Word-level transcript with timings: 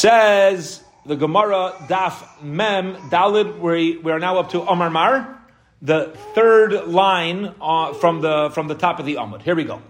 Says 0.00 0.82
the 1.04 1.14
Gemara 1.14 1.74
Daf 1.80 2.42
Mem 2.42 2.94
Dalid. 3.10 3.58
We 3.58 3.98
we 3.98 4.10
are 4.10 4.18
now 4.18 4.38
up 4.38 4.52
to 4.52 4.66
Omar 4.66 4.88
Mar, 4.88 5.42
the 5.82 6.16
third 6.34 6.86
line 6.88 7.54
uh, 7.60 7.92
from 7.92 8.22
the 8.22 8.48
from 8.54 8.66
the 8.66 8.74
top 8.74 8.98
of 8.98 9.04
the 9.04 9.16
Amud. 9.16 9.42
Here 9.42 9.54
we 9.54 9.64
go. 9.64 9.82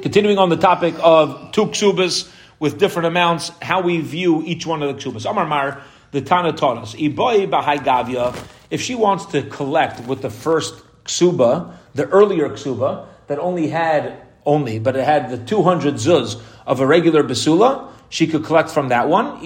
Continuing 0.00 0.38
on 0.38 0.48
the 0.48 0.56
topic 0.56 0.94
of 1.02 1.52
two 1.52 1.66
ksubas 1.66 2.32
with 2.60 2.78
different 2.78 3.08
amounts, 3.08 3.52
how 3.60 3.82
we 3.82 4.00
view 4.00 4.42
each 4.46 4.64
one 4.64 4.82
of 4.82 4.88
the 4.88 4.98
ksubas. 4.98 5.30
Amar 5.30 5.44
Mar, 5.44 5.82
the 6.12 6.22
Tana 6.22 6.54
taught 6.54 6.78
us. 6.78 6.94
Iboi 6.94 7.46
Bahai 7.46 7.84
Gavia, 7.84 8.34
if 8.70 8.80
she 8.80 8.94
wants 8.94 9.26
to 9.26 9.42
collect 9.42 10.00
with 10.08 10.22
the 10.22 10.30
first 10.30 10.82
ksuba, 11.04 11.74
the 11.94 12.06
earlier 12.06 12.48
ksuba, 12.48 13.04
that 13.26 13.38
only 13.38 13.68
had, 13.68 14.22
only, 14.46 14.78
but 14.78 14.96
it 14.96 15.04
had 15.04 15.28
the 15.28 15.36
200 15.36 15.96
zuz 15.96 16.40
of 16.66 16.80
a 16.80 16.86
regular 16.86 17.22
basula, 17.22 17.92
she 18.10 18.26
could 18.26 18.44
collect 18.44 18.70
from 18.70 18.88
that 18.88 19.08
one, 19.08 19.44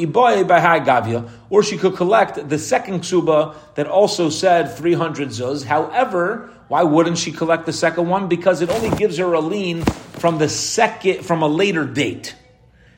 or 1.50 1.62
she 1.62 1.76
could 1.78 1.96
collect 1.96 2.48
the 2.48 2.58
second 2.58 3.00
ksuba 3.00 3.54
that 3.74 3.86
also 3.86 4.30
said 4.30 4.76
300 4.76 5.28
zuz. 5.30 5.64
However, 5.64 6.50
why 6.68 6.84
wouldn't 6.84 7.18
she 7.18 7.32
collect 7.32 7.66
the 7.66 7.72
second 7.72 8.08
one? 8.08 8.28
Because 8.28 8.62
it 8.62 8.70
only 8.70 8.96
gives 8.96 9.18
her 9.18 9.32
a 9.32 9.40
lien 9.40 9.82
from 9.82 10.38
the 10.38 10.48
second, 10.48 11.24
from 11.24 11.42
a 11.42 11.48
later 11.48 11.84
date. 11.84 12.36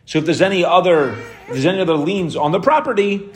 So 0.07 0.19
if 0.19 0.27
there's 0.27 0.43
any 0.43 0.65
other, 0.65 1.13
if 1.13 1.49
there's 1.49 1.67
any 1.67 1.81
other 1.81 1.97
liens 1.97 2.37
on 2.37 2.53
the 2.53 2.61
property, 2.61 3.31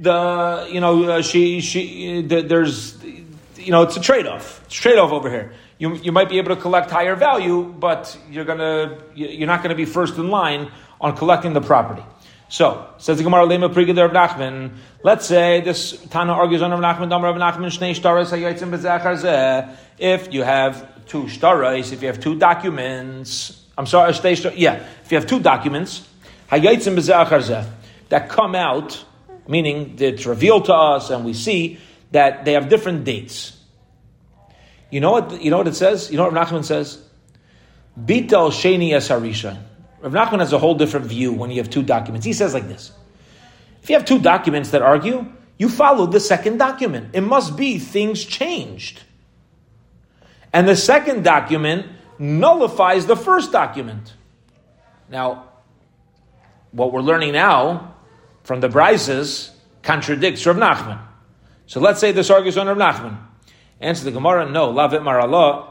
the 0.00 0.68
you 0.70 0.80
know 0.80 1.04
uh, 1.04 1.22
she 1.22 1.60
she 1.60 2.22
the, 2.22 2.42
there's 2.42 3.02
you 3.04 3.70
know 3.70 3.82
it's 3.82 3.96
a 3.96 4.00
trade 4.00 4.26
off. 4.26 4.62
It's 4.64 4.74
trade 4.74 4.98
off 4.98 5.12
over 5.12 5.30
here. 5.30 5.52
You, 5.78 5.94
you 5.96 6.10
might 6.10 6.30
be 6.30 6.38
able 6.38 6.54
to 6.54 6.60
collect 6.60 6.90
higher 6.90 7.16
value, 7.16 7.62
but 7.64 8.18
you're 8.30 8.46
gonna 8.46 8.98
you're 9.14 9.46
not 9.46 9.62
to 9.62 9.74
be 9.74 9.84
first 9.84 10.16
in 10.16 10.30
line 10.30 10.70
on 11.00 11.16
collecting 11.16 11.52
the 11.52 11.60
property. 11.60 12.02
So 12.48 12.88
says 12.98 13.18
the 13.18 13.24
Gemara 13.24 13.46
Lema 13.46 13.72
Prigid 13.72 13.96
Nachman. 14.12 14.72
Let's 15.02 15.26
say 15.26 15.60
this 15.60 15.92
Tana 16.10 16.32
argues 16.32 16.62
on 16.62 16.70
Rav 16.70 16.80
Nachman, 16.80 17.10
Dam 17.10 17.22
Rav 17.22 17.36
Nachman, 17.36 17.66
Shnei 17.76 17.94
Bezachar 17.94 19.76
If 19.98 20.32
you 20.32 20.42
have 20.42 21.06
two 21.06 21.24
shtaras, 21.24 21.92
if 21.92 22.02
you 22.02 22.08
have 22.08 22.20
two 22.20 22.38
documents, 22.38 23.64
I'm 23.76 23.86
sorry, 23.86 24.12
yeah, 24.54 24.86
if 25.04 25.10
you 25.10 25.18
have 25.18 25.26
two 25.26 25.40
documents, 25.40 26.08
Hayatzim 26.50 26.96
Bezachar 26.96 27.68
that 28.08 28.28
come 28.28 28.54
out 28.54 29.04
meaning 29.48 29.96
it's 29.98 30.26
revealed 30.26 30.66
to 30.66 30.74
us 30.74 31.10
and 31.10 31.24
we 31.24 31.32
see 31.32 31.78
that 32.10 32.44
they 32.44 32.52
have 32.52 32.68
different 32.68 33.04
dates. 33.04 33.52
You 34.90 35.00
know 35.00 35.10
what? 35.10 35.42
You 35.42 35.50
know 35.50 35.58
what 35.58 35.68
it 35.68 35.74
says. 35.74 36.10
You 36.10 36.16
know 36.16 36.24
what 36.24 36.32
Rav 36.32 36.48
Nachman 36.48 36.64
says. 36.64 37.02
Bital 37.98 38.50
sheni. 38.50 39.58
Rav 40.06 40.28
Nachman 40.28 40.38
has 40.38 40.52
a 40.52 40.58
whole 40.58 40.76
different 40.76 41.06
view 41.06 41.32
when 41.32 41.50
you 41.50 41.56
have 41.56 41.68
two 41.68 41.82
documents. 41.82 42.24
He 42.24 42.32
says 42.32 42.54
like 42.54 42.68
this: 42.68 42.92
If 43.82 43.90
you 43.90 43.96
have 43.96 44.04
two 44.04 44.20
documents 44.20 44.70
that 44.70 44.80
argue, 44.80 45.26
you 45.58 45.68
follow 45.68 46.06
the 46.06 46.20
second 46.20 46.58
document. 46.58 47.10
It 47.12 47.22
must 47.22 47.56
be 47.56 47.78
things 47.80 48.24
changed, 48.24 49.02
and 50.52 50.68
the 50.68 50.76
second 50.76 51.24
document 51.24 51.86
nullifies 52.20 53.06
the 53.06 53.16
first 53.16 53.50
document. 53.50 54.14
Now, 55.08 55.48
what 56.70 56.92
we're 56.92 57.00
learning 57.00 57.32
now 57.32 57.96
from 58.44 58.60
the 58.60 58.68
Brises 58.68 59.50
contradicts 59.82 60.46
Rav 60.46 60.56
Nachman. 60.56 61.00
So 61.66 61.80
let's 61.80 61.98
say 61.98 62.12
this 62.12 62.30
argues 62.30 62.56
on 62.56 62.68
Rav 62.68 62.78
Nachman. 62.78 63.18
Answer 63.80 64.04
the 64.04 64.12
Gemara, 64.12 64.48
no, 64.48 64.72
lavit 64.72 65.02
marallah. 65.02 65.66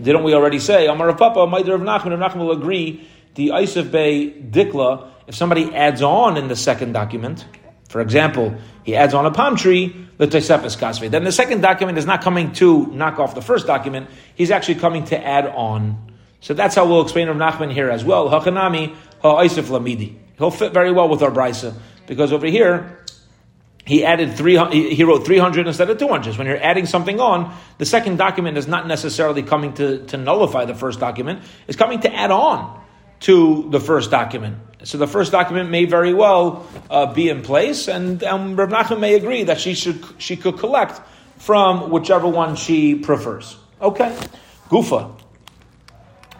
Didn't 0.00 0.22
we 0.22 0.34
already 0.34 0.58
say, 0.58 0.86
Amar 0.86 1.08
Rav 1.08 1.18
Papa, 1.18 1.40
Rav 1.40 1.80
Nachman, 1.80 2.18
Rav 2.18 2.32
Nachman 2.32 2.38
will 2.38 2.52
agree, 2.52 3.08
the 3.34 3.48
Isaf 3.48 3.90
Bay 3.90 4.30
Dikla, 4.30 5.08
if 5.26 5.34
somebody 5.34 5.74
adds 5.74 6.02
on 6.02 6.36
in 6.36 6.48
the 6.48 6.56
second 6.56 6.92
document, 6.92 7.46
for 7.88 8.00
example, 8.00 8.54
he 8.84 8.96
adds 8.96 9.14
on 9.14 9.26
a 9.26 9.30
palm 9.30 9.56
tree, 9.56 9.94
the 10.16 10.26
Tesefes 10.26 10.78
Kasve. 10.78 11.10
Then 11.10 11.24
the 11.24 11.32
second 11.32 11.60
document 11.60 11.98
is 11.98 12.06
not 12.06 12.22
coming 12.22 12.52
to 12.52 12.86
knock 12.86 13.18
off 13.18 13.34
the 13.34 13.42
first 13.42 13.66
document, 13.66 14.08
he's 14.34 14.50
actually 14.50 14.76
coming 14.76 15.04
to 15.06 15.18
add 15.22 15.46
on. 15.46 16.12
So 16.40 16.54
that's 16.54 16.74
how 16.74 16.86
we'll 16.86 17.02
explain 17.02 17.28
Rav 17.28 17.36
Nachman 17.36 17.72
here 17.72 17.88
as 17.88 18.04
well. 18.04 18.28
Hachanami, 18.28 18.94
ha'isif 19.22 19.64
lamidi. 19.64 20.16
He'll 20.38 20.50
fit 20.50 20.72
very 20.72 20.90
well 20.90 21.08
with 21.08 21.22
our 21.22 21.30
brisa 21.30 21.74
because 22.06 22.32
over 22.32 22.46
here 22.46 22.98
he 23.84 24.04
added 24.04 24.36
three. 24.36 24.56
He 24.94 25.04
wrote 25.04 25.24
three 25.24 25.38
hundred 25.38 25.68
instead 25.68 25.88
of 25.90 25.98
two 25.98 26.08
hundred. 26.08 26.36
When 26.36 26.46
you're 26.46 26.62
adding 26.62 26.86
something 26.86 27.20
on, 27.20 27.54
the 27.78 27.86
second 27.86 28.16
document 28.16 28.56
is 28.58 28.66
not 28.66 28.88
necessarily 28.88 29.42
coming 29.42 29.74
to, 29.74 30.04
to 30.06 30.16
nullify 30.16 30.64
the 30.64 30.74
first 30.74 30.98
document. 30.98 31.42
It's 31.68 31.76
coming 31.76 32.00
to 32.00 32.12
add 32.12 32.30
on 32.30 32.81
to 33.22 33.68
the 33.70 33.80
first 33.80 34.10
document. 34.10 34.56
So 34.84 34.98
the 34.98 35.06
first 35.06 35.32
document 35.32 35.70
may 35.70 35.84
very 35.84 36.12
well 36.12 36.66
uh, 36.90 37.12
be 37.12 37.28
in 37.28 37.42
place, 37.42 37.88
and, 37.88 38.22
and 38.22 38.58
Rav 38.58 38.68
Nachman 38.68 39.00
may 39.00 39.14
agree 39.14 39.44
that 39.44 39.60
she 39.60 39.74
should 39.74 40.04
she 40.18 40.36
could 40.36 40.58
collect 40.58 41.00
from 41.38 41.90
whichever 41.90 42.28
one 42.28 42.56
she 42.56 42.96
prefers. 42.96 43.56
Okay, 43.80 44.16
Gufa. 44.68 45.18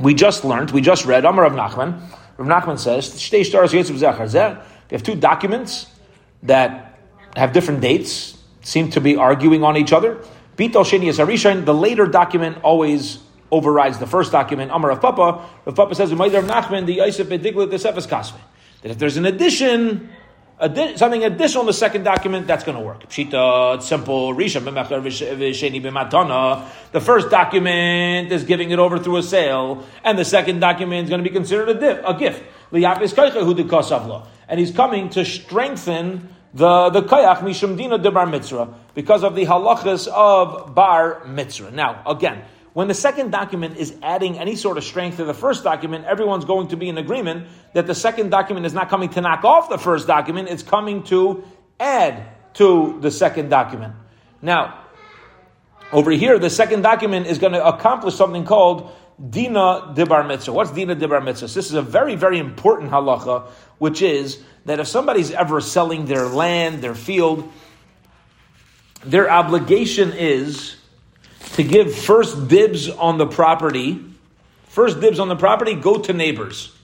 We 0.00 0.14
just 0.14 0.44
learned. 0.44 0.72
We 0.72 0.80
just 0.80 1.04
read 1.04 1.24
Amar 1.24 1.44
Rav 1.44 1.52
Nachman. 1.52 2.00
Rav 2.36 2.48
Nachman 2.48 2.78
says, 2.78 3.32
You 3.32 4.96
have 4.96 5.02
two 5.02 5.14
documents 5.14 5.86
that 6.42 6.98
have 7.36 7.52
different 7.52 7.80
dates, 7.80 8.36
seem 8.62 8.90
to 8.90 9.00
be 9.00 9.16
arguing 9.16 9.62
on 9.62 9.76
each 9.76 9.92
other. 9.92 10.24
Bital 10.56 10.84
Sheni 10.84 11.08
is. 11.08 11.64
The 11.64 11.74
later 11.74 12.06
document 12.06 12.58
always 12.62 13.18
overrides 13.52 13.98
the 13.98 14.06
first 14.06 14.32
document. 14.32 14.72
Amar 14.72 14.90
Rav 14.90 15.00
Papa. 15.00 15.48
Rav 15.66 15.76
Papa 15.76 15.94
says, 15.94 16.12
Rav 16.12 16.32
Nachman, 16.32 16.86
the 16.86 16.94
Yosef 16.94 17.28
Bedigla, 17.28 17.70
the 17.70 17.78
Sefes 17.78 18.06
Kasve. 18.08 18.40
That 18.80 18.90
if 18.90 18.98
there's 18.98 19.16
an 19.16 19.26
addition, 19.26 20.08
Adi- 20.58 20.96
something 20.96 21.24
additional 21.24 21.62
in 21.62 21.66
the 21.66 21.72
second 21.72 22.04
document, 22.04 22.46
that's 22.46 22.62
going 22.62 22.78
to 22.78 22.84
work. 22.84 23.08
Pshita, 23.08 23.82
simple. 23.82 24.32
The 26.92 27.00
first 27.00 27.30
document 27.30 28.32
is 28.32 28.44
giving 28.44 28.70
it 28.70 28.78
over 28.78 28.98
through 28.98 29.16
a 29.16 29.22
sale, 29.22 29.84
and 30.04 30.16
the 30.18 30.24
second 30.24 30.60
document 30.60 31.04
is 31.04 31.10
going 31.10 31.22
to 31.22 31.28
be 31.28 31.34
considered 31.34 31.68
a, 31.68 31.74
diff, 31.74 32.00
a 32.04 32.14
gift. 32.14 32.44
And 34.48 34.60
he's 34.60 34.70
coming 34.70 35.10
to 35.10 35.24
strengthen 35.24 36.28
the 36.54 36.90
the 36.90 37.02
kayach 37.02 37.38
mishum 37.38 37.76
dina 37.76 37.98
de 37.98 38.10
bar 38.10 38.26
metzra 38.26 38.72
because 38.94 39.24
of 39.24 39.34
the 39.34 39.46
halachas 39.46 40.06
of 40.08 40.74
bar 40.74 41.22
metzra. 41.24 41.72
Now, 41.72 42.02
again, 42.06 42.42
when 42.72 42.88
the 42.88 42.94
second 42.94 43.30
document 43.30 43.76
is 43.76 43.94
adding 44.02 44.38
any 44.38 44.56
sort 44.56 44.78
of 44.78 44.84
strength 44.84 45.18
to 45.18 45.24
the 45.24 45.34
first 45.34 45.62
document, 45.62 46.06
everyone's 46.06 46.46
going 46.46 46.68
to 46.68 46.76
be 46.76 46.88
in 46.88 46.96
agreement 46.96 47.48
that 47.74 47.86
the 47.86 47.94
second 47.94 48.30
document 48.30 48.64
is 48.64 48.72
not 48.72 48.88
coming 48.88 49.10
to 49.10 49.20
knock 49.20 49.44
off 49.44 49.68
the 49.68 49.78
first 49.78 50.06
document, 50.06 50.48
it's 50.48 50.62
coming 50.62 51.02
to 51.04 51.44
add 51.78 52.28
to 52.54 52.98
the 53.00 53.10
second 53.10 53.50
document. 53.50 53.94
Now, 54.40 54.78
over 55.92 56.10
here, 56.10 56.38
the 56.38 56.48
second 56.48 56.82
document 56.82 57.26
is 57.26 57.38
going 57.38 57.52
to 57.52 57.66
accomplish 57.66 58.14
something 58.14 58.46
called 58.46 58.90
Dina 59.28 59.92
Dibar 59.94 60.24
Metzra. 60.24 60.54
What's 60.54 60.70
Dina 60.70 60.96
Dibar 60.96 61.20
Metzra? 61.20 61.52
This 61.52 61.66
is 61.66 61.74
a 61.74 61.82
very, 61.82 62.16
very 62.16 62.38
important 62.38 62.90
halacha, 62.90 63.48
which 63.78 64.00
is 64.00 64.42
that 64.64 64.80
if 64.80 64.88
somebody's 64.88 65.30
ever 65.30 65.60
selling 65.60 66.06
their 66.06 66.26
land, 66.26 66.82
their 66.82 66.94
field, 66.94 67.52
their 69.04 69.30
obligation 69.30 70.12
is 70.12 70.76
to 71.52 71.62
give 71.62 71.94
first 71.94 72.48
dibs 72.48 72.88
on 72.88 73.18
the 73.18 73.26
property. 73.26 74.04
First 74.68 75.00
dibs 75.00 75.20
on 75.20 75.28
the 75.28 75.36
property 75.36 75.74
go 75.74 75.98
to 75.98 76.12
neighbors. 76.12 76.74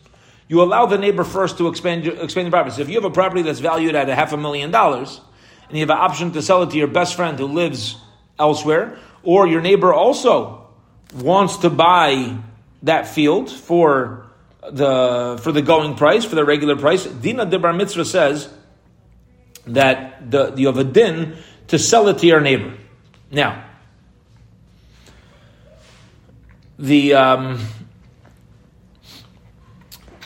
You 0.48 0.62
allow 0.62 0.86
the 0.86 0.98
neighbor 0.98 1.24
first 1.24 1.58
to 1.58 1.68
expand, 1.68 2.06
expand 2.06 2.46
the 2.46 2.50
property. 2.50 2.76
So 2.76 2.82
if 2.82 2.88
you 2.88 2.94
have 2.94 3.04
a 3.04 3.10
property 3.10 3.42
that's 3.42 3.60
valued 3.60 3.94
at 3.94 4.08
a 4.08 4.14
half 4.14 4.32
a 4.32 4.36
million 4.36 4.70
dollars, 4.70 5.20
and 5.68 5.76
you 5.76 5.82
have 5.82 5.90
an 5.90 5.98
option 5.98 6.32
to 6.32 6.42
sell 6.42 6.62
it 6.62 6.70
to 6.70 6.76
your 6.76 6.86
best 6.86 7.14
friend 7.14 7.38
who 7.38 7.46
lives 7.46 7.96
elsewhere, 8.38 8.98
or 9.22 9.46
your 9.46 9.60
neighbor 9.60 9.92
also 9.92 10.66
wants 11.14 11.58
to 11.58 11.70
buy 11.70 12.36
that 12.82 13.08
field 13.08 13.50
for 13.50 14.26
the 14.70 15.38
for 15.42 15.52
the 15.52 15.62
going 15.62 15.96
price, 15.96 16.24
for 16.24 16.34
the 16.34 16.44
regular 16.44 16.76
price, 16.76 17.04
Dina 17.04 17.44
de 17.46 17.58
Bar 17.58 17.72
Metzra 17.72 18.04
says 18.04 18.48
that 19.66 20.30
the, 20.30 20.54
you 20.56 20.66
have 20.66 20.78
a 20.78 20.84
din 20.84 21.36
to 21.68 21.78
sell 21.78 22.08
it 22.08 22.18
to 22.18 22.26
your 22.26 22.40
neighbor. 22.40 22.74
Now, 23.30 23.67
the 26.78 27.14
um, 27.14 27.60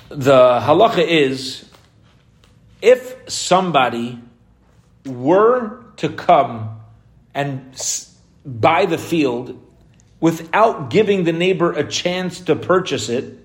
the 0.08 0.60
halacha 0.60 1.06
is 1.06 1.69
if 2.82 3.16
somebody 3.28 4.19
were 5.06 5.82
to 5.96 6.08
come 6.08 6.81
and 7.34 7.75
buy 8.44 8.87
the 8.87 8.99
field 8.99 9.58
without 10.20 10.90
giving 10.90 11.25
the 11.25 11.32
neighbor 11.32 11.72
a 11.72 11.88
chance 11.88 12.40
to 12.40 12.54
purchase 12.54 13.08
it, 13.08 13.38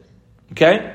okay? 0.52 0.94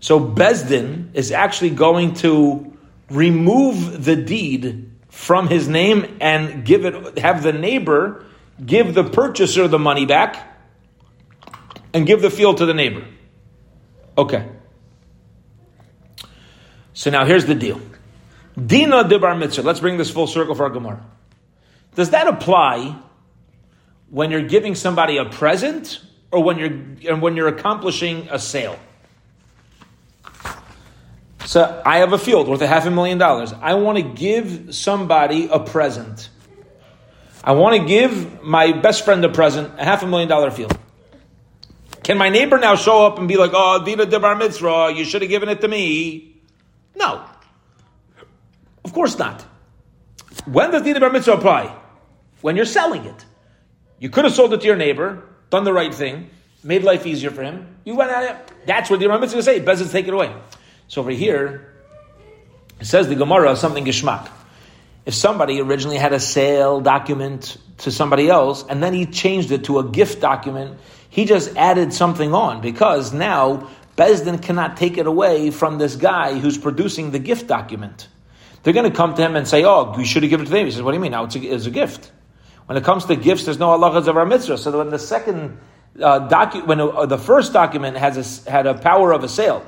So 0.00 0.20
Besdin 0.20 1.14
is 1.14 1.30
actually 1.30 1.70
going 1.70 2.14
to 2.14 2.76
remove 3.10 4.04
the 4.04 4.16
deed 4.16 4.90
from 5.08 5.48
his 5.48 5.68
name 5.68 6.16
and 6.20 6.64
give 6.64 6.84
it 6.84 7.18
have 7.18 7.42
the 7.42 7.52
neighbor 7.52 8.24
give 8.64 8.94
the 8.94 9.04
purchaser 9.04 9.68
the 9.68 9.78
money 9.78 10.06
back 10.06 10.53
and 11.94 12.06
give 12.06 12.20
the 12.20 12.30
field 12.30 12.58
to 12.58 12.66
the 12.66 12.74
neighbor. 12.74 13.04
Okay. 14.18 14.46
So 16.92 17.10
now 17.10 17.24
here's 17.24 17.46
the 17.46 17.54
deal. 17.54 17.80
Dina 18.54 19.08
de 19.08 19.18
bar 19.18 19.34
metzra. 19.34 19.64
Let's 19.64 19.80
bring 19.80 19.96
this 19.96 20.10
full 20.10 20.26
circle 20.26 20.54
for 20.54 20.64
our 20.64 20.70
Gemara. 20.70 21.04
Does 21.94 22.10
that 22.10 22.26
apply 22.26 22.96
when 24.10 24.30
you're 24.30 24.46
giving 24.46 24.74
somebody 24.74 25.16
a 25.16 25.24
present 25.24 26.00
or 26.30 26.42
when 26.42 26.58
you're 26.58 27.12
and 27.12 27.22
when 27.22 27.36
you're 27.36 27.48
accomplishing 27.48 28.28
a 28.30 28.38
sale? 28.38 28.78
So 31.46 31.82
I 31.84 31.98
have 31.98 32.12
a 32.12 32.18
field 32.18 32.48
worth 32.48 32.62
a 32.62 32.66
half 32.66 32.86
a 32.86 32.90
million 32.90 33.18
dollars. 33.18 33.52
I 33.52 33.74
want 33.74 33.98
to 33.98 34.04
give 34.04 34.74
somebody 34.74 35.48
a 35.50 35.60
present. 35.60 36.30
I 37.42 37.52
want 37.52 37.76
to 37.80 37.86
give 37.86 38.42
my 38.42 38.72
best 38.72 39.04
friend 39.04 39.24
a 39.24 39.28
present, 39.28 39.78
a 39.78 39.84
half 39.84 40.02
a 40.02 40.06
million 40.06 40.28
dollar 40.28 40.50
field. 40.50 40.78
Can 42.04 42.18
my 42.18 42.28
neighbor 42.28 42.58
now 42.58 42.76
show 42.76 43.06
up 43.06 43.18
and 43.18 43.26
be 43.26 43.36
like, 43.36 43.52
"Oh, 43.54 43.82
Dina 43.82 44.04
de 44.04 44.20
bar 44.20 44.36
metzra, 44.36 44.94
you 44.94 45.04
should 45.04 45.22
have 45.22 45.30
given 45.30 45.48
it 45.48 45.62
to 45.62 45.68
me"? 45.68 46.36
No, 46.94 47.24
of 48.84 48.92
course 48.92 49.18
not. 49.18 49.42
When 50.44 50.70
does 50.70 50.82
Dina 50.82 51.00
bar 51.00 51.10
metzra 51.10 51.34
apply? 51.34 51.74
When 52.42 52.56
you're 52.56 52.66
selling 52.66 53.06
it. 53.06 53.24
You 53.98 54.10
could 54.10 54.24
have 54.24 54.34
sold 54.34 54.52
it 54.52 54.60
to 54.60 54.66
your 54.66 54.76
neighbor, 54.76 55.22
done 55.48 55.64
the 55.64 55.72
right 55.72 55.94
thing, 55.94 56.28
made 56.62 56.84
life 56.84 57.06
easier 57.06 57.30
for 57.30 57.42
him. 57.42 57.78
You 57.84 57.94
went 57.94 58.10
at 58.10 58.24
it. 58.24 58.66
That's 58.66 58.90
what 58.90 59.00
the 59.00 59.06
bar 59.06 59.18
metzra 59.18 59.42
say. 59.42 59.60
Bezin 59.60 59.90
take 59.90 60.06
it 60.06 60.12
away. 60.12 60.30
So 60.88 61.00
over 61.00 61.10
here, 61.10 61.72
it 62.80 62.84
says 62.86 63.08
the 63.08 63.14
Gemara 63.14 63.56
something 63.56 63.84
geshmak. 63.84 64.28
If 65.06 65.14
somebody 65.14 65.60
originally 65.60 65.96
had 65.96 66.12
a 66.12 66.20
sale 66.20 66.80
document 66.80 67.56
to 67.78 67.90
somebody 67.90 68.28
else 68.28 68.64
and 68.68 68.82
then 68.82 68.92
he 68.92 69.06
changed 69.06 69.50
it 69.52 69.64
to 69.64 69.78
a 69.78 69.84
gift 69.84 70.20
document, 70.20 70.78
he 71.14 71.26
just 71.26 71.56
added 71.56 71.92
something 71.92 72.34
on 72.34 72.60
because 72.60 73.12
now 73.12 73.70
Bezdin 73.96 74.42
cannot 74.42 74.76
take 74.76 74.98
it 74.98 75.06
away 75.06 75.52
from 75.52 75.78
this 75.78 75.94
guy 75.94 76.36
who's 76.36 76.58
producing 76.58 77.12
the 77.12 77.20
gift 77.20 77.46
document. 77.46 78.08
They're 78.64 78.72
going 78.72 78.90
to 78.90 78.96
come 78.96 79.14
to 79.14 79.22
him 79.22 79.36
and 79.36 79.46
say, 79.46 79.62
"Oh, 79.62 79.96
you 79.96 80.04
should 80.04 80.24
have 80.24 80.30
given 80.30 80.44
it 80.44 80.50
to 80.50 80.56
him." 80.56 80.66
He 80.66 80.72
says, 80.72 80.82
"What 80.82 80.90
do 80.90 80.96
you 80.96 81.00
mean? 81.00 81.12
Now 81.12 81.22
it's 81.22 81.36
a, 81.36 81.40
it's 81.40 81.66
a 81.66 81.70
gift." 81.70 82.10
When 82.66 82.76
it 82.76 82.82
comes 82.82 83.04
to 83.04 83.14
gifts, 83.14 83.44
there's 83.44 83.60
no 83.60 83.68
halachas 83.68 84.08
of 84.08 84.16
our 84.16 84.26
mitzvah. 84.26 84.58
So 84.58 84.76
when 84.76 84.90
the 84.90 84.98
second 84.98 85.56
uh, 86.02 86.50
when 86.64 86.80
uh, 86.80 87.06
the 87.06 87.18
first 87.18 87.52
document 87.52 87.96
has 87.96 88.46
a, 88.48 88.50
had 88.50 88.66
a 88.66 88.74
power 88.74 89.12
of 89.12 89.22
a 89.22 89.28
sale, 89.28 89.64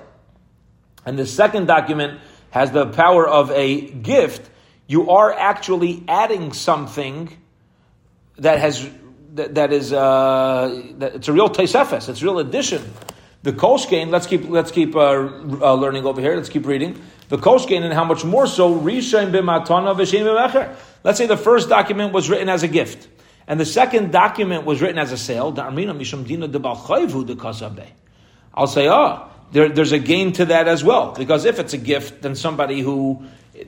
and 1.05 1.17
the 1.17 1.27
second 1.27 1.67
document 1.67 2.19
has 2.51 2.73
the 2.73 2.87
power 2.87 3.25
of 3.25 3.53
a 3.53 3.83
gift, 3.89 4.51
you 4.89 5.11
are 5.11 5.33
actually 5.33 6.03
adding 6.09 6.53
something 6.53 7.31
that 8.39 8.59
has 8.59 8.91
that, 9.37 9.55
that 9.55 9.73
is 9.73 9.93
uh, 9.93 10.83
that 10.99 11.15
it's 11.15 11.29
a 11.29 11.33
real 11.33 11.49
taisefes, 11.49 12.09
it's 12.09 12.21
a 12.23 12.25
real 12.25 12.39
addition. 12.39 12.83
The 13.43 13.53
koshkein, 13.53 14.11
let's 14.11 14.27
keep 14.27 14.49
let's 14.49 14.71
keep 14.73 14.97
uh, 14.97 14.99
uh, 14.99 15.75
learning 15.75 16.05
over 16.05 16.21
here. 16.21 16.35
Let's 16.35 16.49
keep 16.49 16.67
reading 16.67 17.01
the 17.29 17.39
koshkein, 17.39 17.83
and 17.83 17.93
how 17.93 18.05
much 18.05 18.25
more 18.25 18.47
so 18.47 18.75
rishain 18.79 19.31
b'matana 19.31 19.95
v'shein 19.95 20.25
b'mecher. 20.25 20.75
Let's 21.05 21.19
say 21.19 21.27
the 21.27 21.37
first 21.37 21.69
document 21.69 22.13
was 22.13 22.29
written 22.29 22.49
as 22.49 22.63
a 22.63 22.69
gift, 22.69 23.09
and 23.47 23.61
the 23.61 23.65
second 23.65 24.11
document 24.13 24.65
was 24.65 24.83
written 24.83 24.99
as 24.99 25.13
a 25.13 25.19
sale. 25.19 25.55
I'll 28.59 28.67
say, 28.67 28.89
oh, 28.89 29.29
there, 29.53 29.69
there's 29.69 29.93
a 29.93 29.99
gain 29.99 30.33
to 30.33 30.47
that 30.47 30.67
as 30.67 30.83
well. 30.83 31.13
Because 31.13 31.45
if 31.45 31.59
it's 31.59 31.75
a 31.75 31.79
gift, 31.79 32.23
then 32.23 32.35
somebody 32.35 32.81
who 32.81 33.23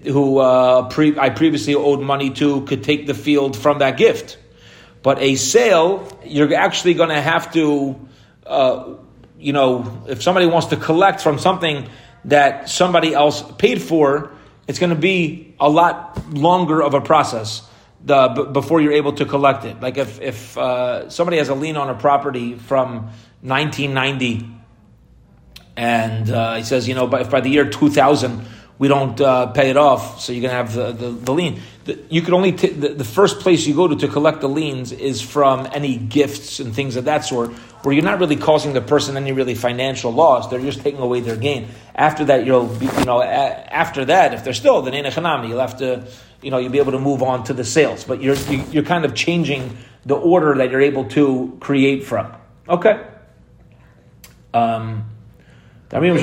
who 0.05 0.39
uh, 0.39 0.89
pre, 0.89 1.19
I 1.19 1.31
previously 1.31 1.75
owed 1.75 2.01
money 2.01 2.31
to 2.31 2.63
could 2.63 2.85
take 2.85 3.07
the 3.07 3.15
field 3.15 3.57
from 3.57 3.79
that 3.79 3.97
gift. 3.97 4.39
But 5.03 5.21
a 5.21 5.37
sale, 5.37 6.09
you're 6.25 6.53
actually 6.55 6.95
going 6.95 7.11
to 7.11 7.21
have 7.21 7.53
to, 7.53 8.09
uh, 8.47 8.95
you 9.39 9.53
know, 9.53 10.05
if 10.09 10.23
somebody 10.23 10.47
wants 10.47 10.69
to 10.69 10.77
collect 10.77 11.21
from 11.21 11.39
something 11.39 11.89
that 12.25 12.69
somebody 12.69 13.15
else 13.15 13.43
paid 13.59 13.81
for, 13.81 14.33
it's 14.67 14.79
going 14.79 14.91
to 14.91 14.97
be 14.97 15.55
a 15.61 15.69
lot 15.69 16.33
longer 16.33 16.83
of 16.83 16.95
a 16.95 17.01
process 17.01 17.63
the, 18.05 18.29
b- 18.29 18.53
before 18.53 18.81
you're 18.81 18.93
able 18.93 19.13
to 19.15 19.25
collect 19.25 19.65
it. 19.65 19.81
Like 19.81 19.97
if, 19.97 20.21
if 20.21 20.59
uh, 20.59 21.09
somebody 21.11 21.39
has 21.39 21.49
a 21.49 21.55
lien 21.55 21.77
on 21.77 21.89
a 21.89 21.95
property 21.95 22.55
from 22.55 23.11
1990 23.43 24.51
and 25.77 26.29
uh, 26.29 26.57
he 26.57 26.65
says, 26.65 26.89
you 26.89 26.95
know, 26.95 27.07
by, 27.07 27.23
by 27.23 27.41
the 27.41 27.49
year 27.49 27.71
2000 27.71 28.45
we 28.79 28.87
don't 28.89 29.21
uh, 29.21 29.47
pay 29.47 29.71
it 29.71 29.77
off, 29.77 30.21
so 30.21 30.33
you're 30.33 30.43
going 30.43 30.51
to 30.51 30.57
have 30.57 30.75
the, 30.75 30.93
the, 30.93 31.11
the 31.11 31.33
lien. 31.33 31.61
The, 31.85 31.99
you 32.11 32.23
could 32.23 32.35
only, 32.35 32.53
t- 32.53 32.69
the, 32.69 32.91
the 32.91 33.05
first 33.05 33.41
place 33.41 33.67
you 33.67 33.75
go 33.75 33.89
to 33.89 33.97
to 33.97 34.09
collect 34.09 34.41
the 34.41 34.49
liens 34.49 34.93
is 34.93 35.21
from 35.21 35.67
any 35.73 35.97
gifts 35.97 36.61
and 36.61 36.73
things 36.75 36.95
of 36.97 37.07
that 37.07 37.25
sort, 37.25 37.51
where 37.83 37.93
you're 37.95 38.05
not 38.05 38.21
really 38.21 38.37
causing 38.37 38.75
the 38.75 38.81
person 38.81 39.17
any 39.17 39.33
really 39.33 39.55
financial 39.57 40.13
loss. 40.13 40.49
They're 40.49 40.61
just 40.61 40.81
taking 40.83 41.01
away 41.01 41.21
their 41.21 41.37
gain. 41.37 41.69
After 41.95 42.25
that, 42.27 42.47
you'll 42.47 42.67
be, 42.67 42.87
you 42.87 43.05
know, 43.05 43.21
a- 43.21 43.25
after 43.25 44.05
that, 44.05 44.35
if 44.35 44.45
they're 44.45 44.53
still 44.55 44.81
the 44.83 44.91
Neinachanami, 44.93 45.49
you'll 45.49 45.61
have 45.61 45.79
to, 45.79 46.07
you 46.41 46.51
know, 46.53 46.59
you'll 46.59 46.73
be 46.73 46.79
able 46.79 46.93
to 46.93 47.01
move 47.01 47.23
on 47.23 47.43
to 47.45 47.55
the 47.55 47.65
sales. 47.65 48.05
But 48.05 48.23
you're, 48.23 48.37
you- 48.37 48.65
you're 48.71 48.85
kind 48.85 49.05
of 49.05 49.15
changing 49.15 49.77
the 50.07 50.15
order 50.17 50.55
that 50.57 50.71
you're 50.71 50.83
able 50.83 51.07
to 51.11 51.57
create 51.61 52.05
from. 52.05 52.33
Okay. 52.69 53.05
Um, 54.55 55.05
but 55.91 56.05
even 56.05 56.17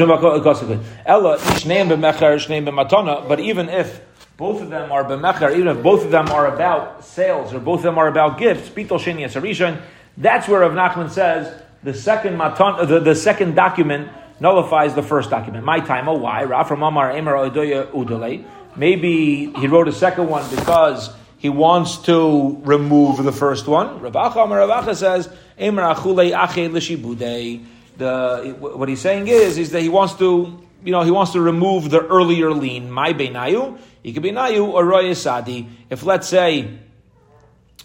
if 3.70 4.02
both 4.38 4.62
of 4.62 4.70
them 4.70 4.92
are 4.92 5.04
b'mecher, 5.04 5.56
even 5.56 5.68
if 5.70 5.82
both 5.82 6.06
of 6.06 6.12
them 6.12 6.30
are 6.30 6.54
about 6.54 7.04
sales 7.04 7.54
or 7.54 7.60
both 7.60 7.80
of 7.80 7.84
them 7.84 7.98
are 7.98 8.08
about 8.08 8.38
gifts, 8.38 8.70
bitol 8.70 9.00
sheni 9.00 9.82
that's 10.18 10.48
where 10.48 10.62
Rav 10.62 10.72
Nachman 10.74 11.10
says 11.10 11.62
the 11.84 11.94
second 11.94 12.38
matan, 12.38 12.88
the, 12.88 13.00
the 13.00 13.16
second 13.16 13.56
document 13.56 14.10
nullifies 14.40 14.96
the 14.96 15.04
first 15.04 15.30
document. 15.30 15.66
My 15.66 15.80
time, 15.80 16.08
oh 16.08 16.18
why? 16.18 16.44
Rafram 16.44 16.88
Amar 16.88 17.18
Emer 17.18 17.34
Odoya 17.34 17.92
Udale. 17.92 18.46
Maybe 18.76 19.52
he 19.52 19.68
wrote 19.68 19.88
a 19.88 19.92
second 19.92 20.28
one 20.28 20.50
because 20.50 21.10
he 21.38 21.50
wants 21.50 21.98
to 22.04 22.60
remove 22.64 23.24
the 23.24 23.32
first 23.32 23.68
one. 23.68 24.00
Ravacha 24.00 24.44
Amar 24.44 24.60
Ravacha 24.60 24.96
says 24.96 25.30
Emer 25.60 25.84
Achule 25.84 26.28
Ache 26.28 26.72
Lishibudei 26.72 27.66
the 27.98 28.56
what 28.60 28.90
he's 28.90 29.02
saying 29.02 29.28
is 29.28 29.58
is 29.58 29.72
that 29.72 29.82
he 29.82 29.90
wants 29.90 30.14
to 30.16 30.62
you 30.84 30.92
know 30.92 31.02
he 31.02 31.12
wants 31.12 31.32
to 31.32 31.42
remove 31.42 31.90
the 31.90 32.00
earlier 32.00 32.52
lien 32.52 32.92
my 32.92 33.14
benayu 33.14 33.78
he 34.04 34.14
could 34.14 34.24
be 34.24 34.32
nayu 34.32 34.68
or 34.68 34.84
royasadi 34.84 35.68
if 35.90 36.04
let's 36.04 36.28
say 36.28 36.78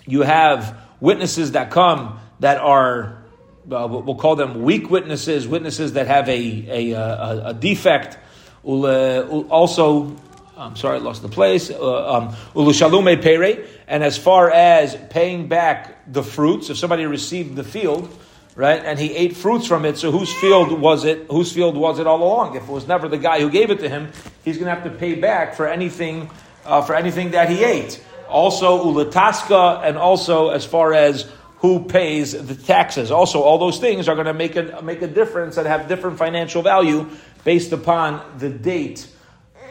you 0.07 0.23
have 0.23 0.79
witnesses 1.01 1.53
that 1.53 1.71
come 1.71 2.19
that 2.41 2.59
are 2.59 3.23
uh, 3.71 3.87
we'll 3.89 4.17
call 4.17 4.37
them 4.37 4.63
weak 4.63 4.91
witnesses 4.91 5.47
witnesses 5.47 5.93
that 5.95 6.07
have 6.07 6.29
a 6.29 6.33
a, 6.69 6.93
a, 6.93 7.43
a 7.47 7.55
defect 7.55 8.19
also 8.63 10.17
I'm 10.61 10.77
sorry, 10.77 10.99
I 10.99 11.01
lost 11.01 11.23
the 11.23 11.29
place. 11.31 11.71
Uh, 11.71 12.17
um, 12.17 12.29
Ulushalume 12.55 13.67
and 13.89 14.05
as 14.05 14.19
far 14.19 14.51
as 14.51 14.95
paying 15.09 15.49
back 15.49 16.13
the 16.13 16.23
fruits, 16.23 16.69
if 16.69 16.77
somebody 16.77 17.07
received 17.07 17.57
the 17.57 17.65
field, 17.65 18.15
right? 18.61 18.85
And 18.85 18.99
he 18.99 19.15
ate 19.15 19.37
fruits 19.37 19.67
from 19.67 19.87
it. 19.87 19.97
So 19.97 20.13
whose 20.13 20.31
field 20.35 20.79
was 20.79 21.07
it? 21.07 21.27
Whose 21.31 21.51
field 21.51 21.79
was 21.79 21.99
it 21.99 22.07
all 22.07 22.23
along? 22.23 22.57
If 22.57 22.65
it 22.65 22.69
was 22.69 22.87
never 22.87 23.09
the 23.09 23.17
guy 23.17 23.41
who 23.41 23.49
gave 23.49 23.71
it 23.71 23.81
to 23.81 23.89
him, 23.89 24.13
he's 24.45 24.59
going 24.59 24.67
to 24.67 24.75
have 24.79 24.85
to 24.85 24.97
pay 24.99 25.15
back 25.15 25.55
for 25.55 25.67
anything 25.67 26.31
uh, 26.67 26.83
for 26.83 26.95
anything 26.95 27.31
that 27.31 27.49
he 27.49 27.65
ate. 27.65 28.05
Also 28.29 28.85
ulataska, 28.85 29.83
and 29.83 29.97
also 29.97 30.51
as 30.51 30.67
far 30.67 30.93
as 30.93 31.27
who 31.61 31.85
pays 31.85 32.33
the 32.33 32.55
taxes. 32.55 33.11
Also, 33.11 33.41
all 33.41 33.57
those 33.57 33.79
things 33.79 34.09
are 34.09 34.15
going 34.15 34.27
to 34.27 34.35
make 34.35 34.57
a 34.57 34.83
make 34.83 35.01
a 35.01 35.09
difference 35.09 35.57
and 35.57 35.67
have 35.67 35.89
different 35.89 36.19
financial 36.19 36.61
value 36.61 37.09
based 37.45 37.73
upon 37.73 38.39
the 38.39 38.51
date 38.51 39.09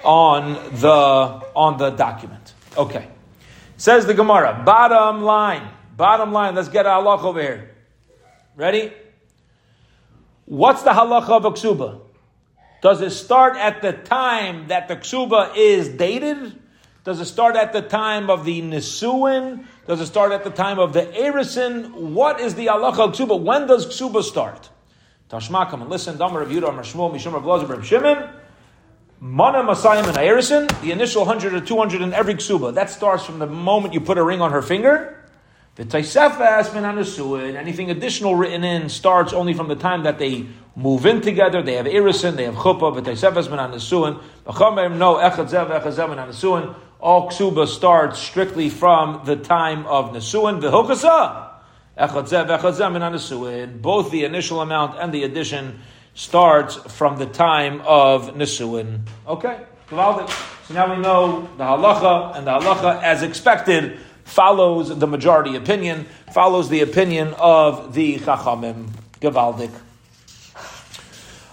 on 0.04 0.54
the 0.82 0.92
on 1.56 1.78
the 1.78 1.92
document. 1.92 2.54
Okay, 2.76 3.08
says 3.78 4.08
the 4.08 4.16
Gemara. 4.16 4.64
Bottom 4.66 5.22
line. 5.22 5.70
Bottom 5.96 6.32
line. 6.32 6.56
Let's 6.56 6.70
get 6.70 6.88
our 6.88 7.04
luck 7.04 7.24
over 7.24 7.40
here. 7.40 7.76
Ready? 8.60 8.92
What's 10.44 10.84
the 10.84 10.90
halacha 10.90 11.30
of 11.30 11.46
a 11.46 11.52
ksuba? 11.52 12.02
Does 12.82 13.00
it 13.00 13.12
start 13.12 13.56
at 13.56 13.82
the 13.82 13.94
time 13.94 14.68
that 14.68 14.90
the 14.90 14.98
ksuba 14.98 15.56
is 15.56 15.88
dated? 15.88 16.60
Does 17.06 17.22
it 17.22 17.28
start 17.28 17.56
at 17.56 17.72
the 17.72 17.82
time 17.82 18.30
of 18.30 18.44
the 18.44 18.62
nisuin? 18.62 19.64
Does 19.88 20.02
it 20.02 20.08
start 20.08 20.34
at 20.34 20.44
the 20.44 20.50
time 20.50 20.78
of 20.78 20.92
the 20.92 21.04
erison? 21.04 21.94
What 21.94 22.42
is 22.42 22.56
the 22.56 22.66
halacha 22.66 23.00
of 23.00 23.12
ksuba? 23.14 23.40
When 23.40 23.66
does 23.66 23.86
ksuba 23.86 24.24
start? 24.24 24.70
Tashma, 25.30 25.70
come 25.70 25.84
and 25.84 25.90
listen. 25.90 26.18
Damar 26.18 26.42
of 26.42 26.50
Yudah, 26.50 26.78
Shmuel, 26.80 27.14
Mishum 27.14 27.36
of 27.36 27.46
Lazar, 27.46 27.82
Shimon. 27.82 28.30
Mana 29.22 29.60
Masayim 29.60 30.06
and 30.06 30.18
Erison, 30.18 30.82
the 30.82 30.92
initial 30.92 31.24
100 31.24 31.54
or 31.54 31.62
200 31.62 32.02
in 32.02 32.14
every 32.14 32.36
ksuba. 32.36 32.74
That 32.74 32.90
starts 32.90 33.26
from 33.26 33.40
the 33.40 33.48
moment 33.48 33.94
you 33.94 34.02
put 34.02 34.18
a 34.18 34.24
ring 34.24 34.42
on 34.42 34.52
her 34.52 34.62
finger 34.62 35.19
the 35.80 35.86
Taisefas 35.86 36.74
min 36.74 37.56
anything 37.56 37.90
additional 37.90 38.36
written 38.36 38.66
in 38.66 38.90
starts 38.90 39.32
only 39.32 39.54
from 39.54 39.70
the 39.70 39.78
time 39.78 40.04
that 40.04 40.20
they 40.20 40.46
move 40.76 41.06
in 41.06 41.22
together. 41.22 41.62
They 41.62 41.76
have 41.76 41.86
Irison, 41.86 42.36
they 42.36 42.44
have 42.44 42.56
Chuppah, 42.56 42.94
but 42.94 43.06
Taisefas 43.06 43.50
min 43.50 43.60
Anusuin. 43.60 44.22
B'chamer 44.46 44.98
no 44.98 45.16
Echad 45.16 45.50
Zev, 45.50 45.70
Echad 45.70 45.94
Zev 45.94 46.10
min 46.10 46.18
Anusuin. 46.18 46.76
All 47.00 47.30
Ksuba 47.30 47.66
starts 47.66 48.20
strictly 48.20 48.70
from 48.70 49.22
the 49.24 49.38
time 49.38 49.86
of 49.86 50.12
Nesuin. 50.12 50.60
V'hokasa. 50.62 51.48
Echad 51.98 52.28
Zev, 52.28 52.60
Echad 52.60 52.74
Zev 52.74 52.92
min 52.92 53.02
Anusuin. 53.02 53.82
Both 53.82 54.12
the 54.12 54.26
initial 54.26 54.60
amount 54.60 55.00
and 55.00 55.14
the 55.14 55.24
addition 55.24 55.80
starts 56.14 56.76
from 56.92 57.18
the 57.20 57.26
time 57.26 57.80
of 57.86 58.36
Nisuin. 58.36 59.08
Okay, 59.26 59.62
so 59.90 59.96
now 60.72 60.94
we 60.94 61.02
know 61.02 61.50
the 61.58 61.64
halacha, 61.64 62.38
and 62.38 62.46
the 62.46 62.52
halacha, 62.52 63.02
as 63.02 63.24
expected, 63.24 63.98
follows 64.30 64.98
the 64.98 65.08
majority 65.08 65.56
opinion, 65.56 66.06
follows 66.32 66.70
the 66.70 66.82
opinion 66.82 67.34
of 67.38 67.94
the 67.94 68.18
Chachamim. 68.20 68.90
Gavaldik. 69.22 69.72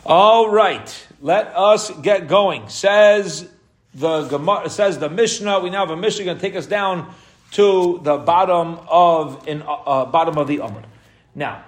All 0.04 0.49
right, 0.49 1.06
let 1.21 1.49
us 1.49 1.90
get 1.99 2.28
going. 2.28 2.68
Says 2.68 3.49
the 3.92 4.23
Gemara, 4.28 4.71
says 4.71 4.99
the 4.99 5.11
Mishnah. 5.11 5.61
We 5.61 5.71
now 5.71 5.80
have 5.80 5.90
a 5.90 5.97
Mishnah 5.97 6.25
going 6.25 6.37
to 6.37 6.40
take 6.40 6.54
us 6.54 6.66
down 6.66 7.12
to 7.52 8.00
the 8.04 8.18
bottom 8.18 8.78
of 8.88 9.49
in 9.49 9.62
uh, 9.66 10.04
bottom 10.04 10.38
of 10.38 10.47
the 10.47 10.61
Amr. 10.61 10.83
Now, 11.35 11.64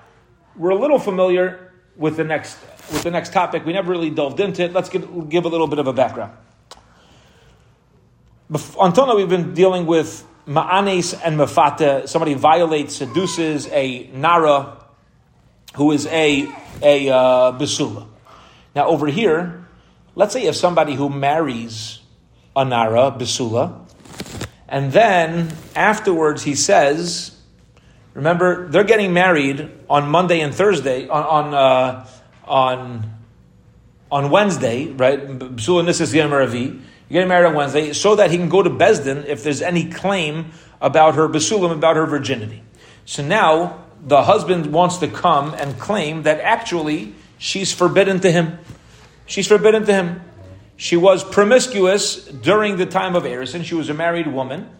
we're 0.56 0.70
a 0.70 0.78
little 0.78 1.00
familiar 1.00 1.72
with 1.96 2.16
the 2.16 2.24
next 2.24 2.58
with 2.92 3.02
the 3.02 3.10
next 3.10 3.32
topic. 3.32 3.66
We 3.66 3.72
never 3.72 3.90
really 3.90 4.10
delved 4.10 4.38
into 4.38 4.62
it. 4.62 4.72
Let's 4.72 4.88
give, 4.88 5.28
give 5.28 5.44
a 5.44 5.48
little 5.48 5.66
bit 5.66 5.80
of 5.80 5.88
a 5.88 5.92
background. 5.92 6.32
Until 8.80 9.06
now, 9.06 9.16
we've 9.16 9.28
been 9.28 9.52
dealing 9.52 9.84
with 9.84 10.24
ma'anes 10.48 11.18
and 11.22 11.38
mafata. 11.38 12.08
Somebody 12.08 12.34
violates, 12.34 12.96
seduces 12.96 13.68
a 13.68 14.08
nara 14.12 14.78
who 15.76 15.92
is 15.92 16.06
a 16.06 16.48
a 16.82 17.08
uh, 17.08 17.52
besula. 17.52 18.06
Now, 18.74 18.88
over 18.88 19.06
here, 19.06 19.66
let's 20.14 20.32
say 20.32 20.40
you 20.40 20.46
have 20.46 20.56
somebody 20.56 20.94
who 20.94 21.08
marries 21.08 22.00
a 22.56 22.64
nara 22.64 23.10
besula, 23.10 23.86
and 24.68 24.92
then 24.92 25.52
afterwards 25.76 26.42
he 26.42 26.54
says, 26.54 27.36
remember 28.14 28.68
they're 28.68 28.84
getting 28.84 29.12
married 29.12 29.70
on 29.90 30.08
Monday 30.08 30.40
and 30.40 30.54
Thursday 30.54 31.08
on 31.08 31.24
on 31.24 31.54
uh, 31.54 32.06
on 32.44 33.14
on 34.10 34.30
Wednesday, 34.30 34.86
right? 34.86 35.20
Besula 35.28 35.84
nisis 35.84 36.14
yom 36.14 36.32
you're 37.08 37.20
getting 37.20 37.28
married 37.28 37.46
on 37.46 37.54
Wednesday 37.54 37.92
so 37.92 38.16
that 38.16 38.30
he 38.30 38.36
can 38.36 38.48
go 38.48 38.62
to 38.62 38.70
Besdin 38.70 39.24
if 39.26 39.42
there's 39.42 39.62
any 39.62 39.90
claim 39.90 40.52
about 40.80 41.14
her 41.14 41.28
basulim, 41.28 41.72
about 41.72 41.96
her 41.96 42.06
virginity. 42.06 42.62
So 43.04 43.24
now 43.24 43.84
the 44.04 44.22
husband 44.22 44.72
wants 44.72 44.98
to 44.98 45.08
come 45.08 45.54
and 45.54 45.78
claim 45.78 46.24
that 46.24 46.40
actually 46.40 47.14
she's 47.38 47.72
forbidden 47.72 48.20
to 48.20 48.30
him. 48.30 48.58
She's 49.26 49.46
forbidden 49.46 49.86
to 49.86 49.92
him. 49.92 50.20
She 50.76 50.96
was 50.96 51.24
promiscuous 51.24 52.24
during 52.24 52.76
the 52.76 52.86
time 52.86 53.16
of 53.16 53.24
Erison. 53.24 53.64
She 53.64 53.74
was 53.74 53.88
a 53.88 53.94
married 53.94 54.28
woman. 54.28 54.70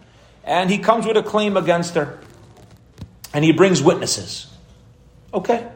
And 0.43 0.69
he 0.69 0.77
comes 0.77 1.05
with 1.05 1.17
a 1.17 1.23
claim 1.23 1.57
against 1.57 1.95
her. 1.95 2.19
And 3.33 3.43
he 3.43 3.51
brings 3.51 3.81
witnesses. 3.81 4.47
Okay. 5.33 5.67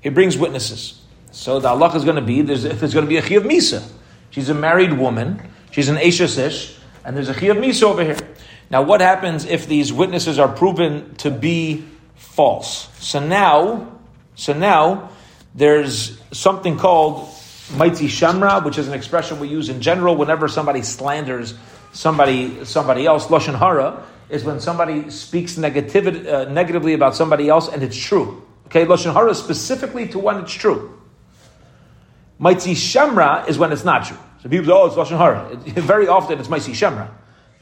He 0.00 0.10
brings 0.10 0.36
witnesses. 0.38 1.02
So 1.32 1.58
the 1.58 1.68
Allah 1.68 1.94
is 1.96 2.04
going 2.04 2.16
to 2.16 2.22
be, 2.22 2.42
there's, 2.42 2.64
if 2.64 2.78
there's 2.78 2.94
going 2.94 3.04
to 3.04 3.08
be 3.08 3.16
a 3.16 3.22
Chiyav 3.22 3.42
Misa. 3.42 3.86
She's 4.30 4.48
a 4.48 4.54
married 4.54 4.92
woman. 4.92 5.50
She's 5.74 5.88
an 5.88 5.96
Eishasish, 5.96 6.78
and 7.04 7.16
there's 7.16 7.28
a 7.28 7.34
Chiyav 7.34 7.58
Misa 7.58 7.82
over 7.82 8.04
here. 8.04 8.16
Now, 8.70 8.82
what 8.82 9.00
happens 9.00 9.44
if 9.44 9.66
these 9.66 9.92
witnesses 9.92 10.38
are 10.38 10.46
proven 10.46 11.16
to 11.16 11.32
be 11.32 11.84
false? 12.14 12.88
So 13.04 13.18
now, 13.18 13.98
so 14.36 14.52
now, 14.52 15.10
there's 15.52 16.16
something 16.30 16.78
called 16.78 17.28
Maitzi 17.72 18.06
Shamra, 18.06 18.64
which 18.64 18.78
is 18.78 18.86
an 18.86 18.94
expression 18.94 19.40
we 19.40 19.48
use 19.48 19.68
in 19.68 19.80
general 19.80 20.14
whenever 20.14 20.46
somebody 20.46 20.82
slanders 20.82 21.54
somebody 21.92 22.64
somebody 22.64 23.04
else. 23.04 23.26
Lashon 23.26 23.58
Hara 23.58 24.04
is 24.28 24.44
when 24.44 24.60
somebody 24.60 25.10
speaks 25.10 25.56
negativity, 25.56 26.24
uh, 26.32 26.44
negatively 26.52 26.94
about 26.94 27.16
somebody 27.16 27.48
else 27.48 27.68
and 27.68 27.82
it's 27.82 27.96
true. 27.96 28.46
Okay, 28.66 28.86
Lashon 28.86 29.12
Hara 29.12 29.34
specifically 29.34 30.06
to 30.10 30.20
when 30.20 30.38
it's 30.38 30.52
true. 30.52 31.02
Maitzi 32.40 32.74
Shamra 32.74 33.48
is 33.48 33.58
when 33.58 33.72
it's 33.72 33.84
not 33.84 34.04
true. 34.04 34.18
So 34.44 34.50
people 34.50 34.66
say, 34.66 34.72
oh, 34.72 34.84
it's 34.84 34.94
Lashon 34.94 35.16
Hara. 35.16 35.52
It, 35.52 35.82
very 35.82 36.06
often 36.06 36.38
it's 36.38 36.48
Maisi 36.48 36.72
Shemra. 36.72 37.08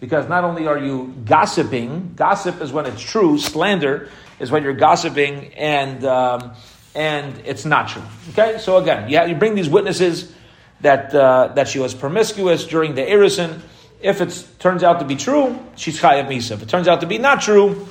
Because 0.01 0.29
not 0.29 0.43
only 0.43 0.67
are 0.67 0.77
you 0.77 1.15
gossiping, 1.25 2.15
gossip 2.17 2.61
is 2.61 2.73
when 2.73 2.87
it's 2.87 3.01
true, 3.01 3.39
slander 3.39 4.09
is 4.41 4.51
when 4.51 4.65
you're 4.65 4.73
gossiping 4.73 5.55
and, 5.55 6.05
um, 6.05 6.55
and 6.97 7.41
it's 7.47 7.65
not 7.65 7.87
true. 7.87 8.03
Okay, 8.31 8.59
so 8.59 8.79
again, 8.79 9.09
you, 9.09 9.17
have, 9.17 9.29
you 9.29 9.37
bring 9.37 9.55
these 9.55 9.69
witnesses 9.69 10.35
that, 10.81 11.15
uh, 11.15 11.53
that 11.55 11.69
she 11.69 11.79
was 11.79 11.95
promiscuous 11.95 12.67
during 12.67 12.97
the 12.97 13.03
Erison. 13.03 13.61
If 14.01 14.21
it 14.21 14.45
turns 14.59 14.83
out 14.83 14.99
to 14.99 15.05
be 15.05 15.15
true, 15.15 15.57
she's 15.77 16.01
Chayav 16.01 16.27
Misa. 16.27 16.51
If 16.51 16.65
it 16.65 16.69
turns 16.69 16.89
out 16.89 17.03
to 17.03 17.07
be 17.07 17.19
not 17.19 17.43
true, 17.43 17.87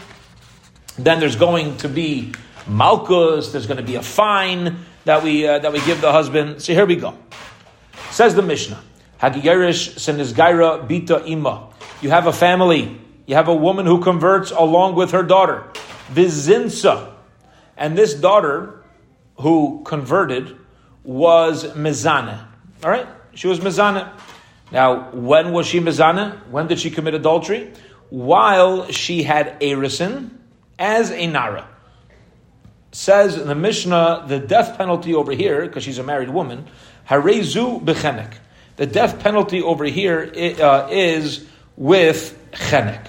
then 0.98 1.22
there's 1.22 1.38
going 1.38 1.78
to 1.78 1.88
be 1.88 2.34
Malkus, 2.66 3.54
there's 3.54 3.68
going 3.68 3.78
to 3.78 3.84
be 3.84 3.96
a 3.96 4.04
fine 4.04 4.80
that 5.06 5.24
we, 5.24 5.48
uh, 5.48 5.60
that 5.60 5.72
we 5.72 5.80
give 5.86 6.02
the 6.02 6.12
husband. 6.12 6.62
So 6.62 6.74
here 6.74 6.86
we 6.86 6.98
go. 6.98 7.18
Says 8.12 8.36
the 8.36 8.42
Mishnah, 8.42 8.84
Hagigerish 9.22 9.96
Senizgaira 9.96 10.86
Bita 10.88 11.26
Ima. 11.26 11.70
You 12.02 12.10
have 12.10 12.28
a 12.28 12.34
family. 12.34 13.00
You 13.26 13.36
have 13.36 13.48
a 13.48 13.56
woman 13.56 13.86
who 13.86 14.02
converts 14.02 14.52
along 14.52 14.96
with 14.96 15.12
her 15.12 15.24
daughter. 15.24 15.64
Vizinsa. 16.14 17.14
And 17.78 17.98
this 17.98 18.14
daughter 18.14 18.84
who 19.40 19.82
converted 19.86 20.58
was 21.04 21.66
Mizana. 21.74 22.48
All 22.84 22.92
right? 22.92 23.08
She 23.34 23.48
was 23.48 23.60
Mizana. 23.62 24.12
Now, 24.72 25.12
when 25.12 25.54
was 25.54 25.68
she 25.68 25.80
Mizana? 25.80 26.48
When 26.50 26.68
did 26.68 26.80
she 26.80 26.92
commit 26.92 27.14
adultery? 27.14 27.72
While 28.10 28.92
she 28.92 29.24
had 29.24 29.60
Erison 29.62 30.32
as 30.78 31.12
a 31.12 31.28
Nara. 31.28 31.68
Says 32.92 33.38
in 33.38 33.48
the 33.48 33.56
Mishnah, 33.56 34.26
the 34.28 34.40
death 34.40 34.78
penalty 34.78 35.14
over 35.14 35.32
here, 35.32 35.66
because 35.66 35.84
she's 35.84 35.98
a 35.98 36.04
married 36.04 36.30
woman, 36.30 36.68
Harezu 37.08 37.84
bechenek. 37.84 38.34
The 38.76 38.86
death 38.86 39.20
penalty 39.20 39.62
over 39.62 39.86
here 39.86 40.32
uh, 40.36 40.88
is 40.92 41.46
with 41.78 42.38
chenek. 42.52 43.08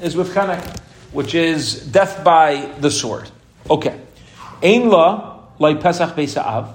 Is 0.00 0.16
with 0.16 0.34
chenek, 0.34 0.80
which 1.12 1.34
is 1.34 1.86
death 1.86 2.24
by 2.24 2.72
the 2.80 2.90
sword. 2.90 3.30
Okay. 3.68 4.00
Ein 4.62 4.88
la 4.88 5.40
like 5.58 5.80
Pesach 5.80 6.16
Beisa'av. 6.16 6.74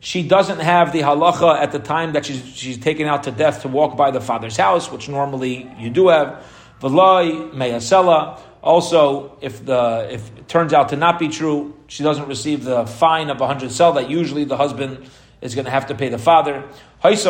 She 0.00 0.26
doesn't 0.26 0.60
have 0.60 0.92
the 0.92 1.00
halacha 1.00 1.58
at 1.58 1.72
the 1.72 1.78
time 1.78 2.12
that 2.12 2.26
she's, 2.26 2.44
she's 2.54 2.78
taken 2.78 3.06
out 3.06 3.22
to 3.24 3.30
death 3.30 3.62
to 3.62 3.68
walk 3.68 3.96
by 3.96 4.10
the 4.10 4.20
father's 4.20 4.56
house, 4.56 4.90
which 4.90 5.08
normally 5.08 5.70
you 5.78 5.90
do 5.90 6.08
have. 6.08 6.44
V'lai 6.80 7.52
meyasela. 7.52 8.38
Also, 8.62 9.36
if 9.40 9.64
the 9.64 10.08
if 10.10 10.38
it 10.38 10.48
turns 10.48 10.72
out 10.72 10.90
to 10.90 10.96
not 10.96 11.18
be 11.18 11.28
true, 11.28 11.74
she 11.94 12.02
doesn't 12.02 12.26
receive 12.26 12.64
the 12.64 12.86
fine 12.86 13.30
of 13.30 13.40
a 13.40 13.46
hundred 13.46 13.70
sel 13.70 13.92
that 13.92 14.10
usually 14.10 14.42
the 14.42 14.56
husband 14.56 15.08
is 15.40 15.54
going 15.54 15.64
to 15.64 15.70
have 15.70 15.86
to 15.86 15.94
pay 15.94 16.08
the 16.08 16.18
father. 16.18 16.64
If 17.04 17.24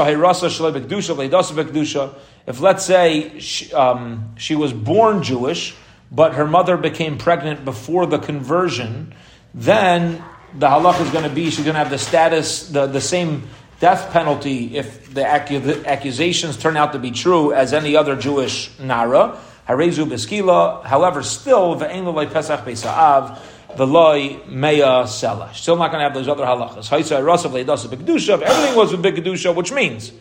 let's 2.60 2.86
say 2.86 3.38
she, 3.40 3.74
um, 3.74 4.34
she 4.38 4.54
was 4.54 4.72
born 4.72 5.22
Jewish, 5.22 5.74
but 6.10 6.36
her 6.36 6.46
mother 6.46 6.78
became 6.78 7.18
pregnant 7.18 7.66
before 7.66 8.06
the 8.06 8.18
conversion, 8.18 9.12
then 9.52 10.24
the 10.54 10.68
halach 10.68 10.98
is 11.02 11.10
going 11.10 11.24
to 11.24 11.34
be 11.34 11.50
she's 11.50 11.66
going 11.66 11.74
to 11.74 11.80
have 11.80 11.90
the 11.90 11.98
status, 11.98 12.70
the, 12.70 12.86
the 12.86 13.02
same 13.02 13.46
death 13.80 14.12
penalty 14.12 14.78
if 14.78 15.12
the 15.12 15.26
accusations 15.26 16.56
turn 16.56 16.78
out 16.78 16.94
to 16.94 16.98
be 16.98 17.10
true 17.10 17.52
as 17.52 17.74
any 17.74 17.96
other 17.96 18.16
Jewish 18.16 18.70
nara. 18.78 19.38
However, 19.66 21.22
still 21.22 21.74
the 21.74 22.28
pesach 22.32 22.64
beisaav 22.64 23.38
the 23.76 23.86
loy 23.86 24.40
meya 24.48 25.04
sela. 25.04 25.52
Still 25.54 25.76
not 25.76 25.90
going 25.90 26.00
to 26.00 26.04
have 26.04 26.14
those 26.14 26.28
other 26.28 26.44
halachas. 26.44 26.92
Everything 26.92 28.76
was 28.76 28.92
with 28.92 29.02
big 29.02 29.16
kedusha, 29.16 29.54
which 29.54 29.72
means 29.72 30.12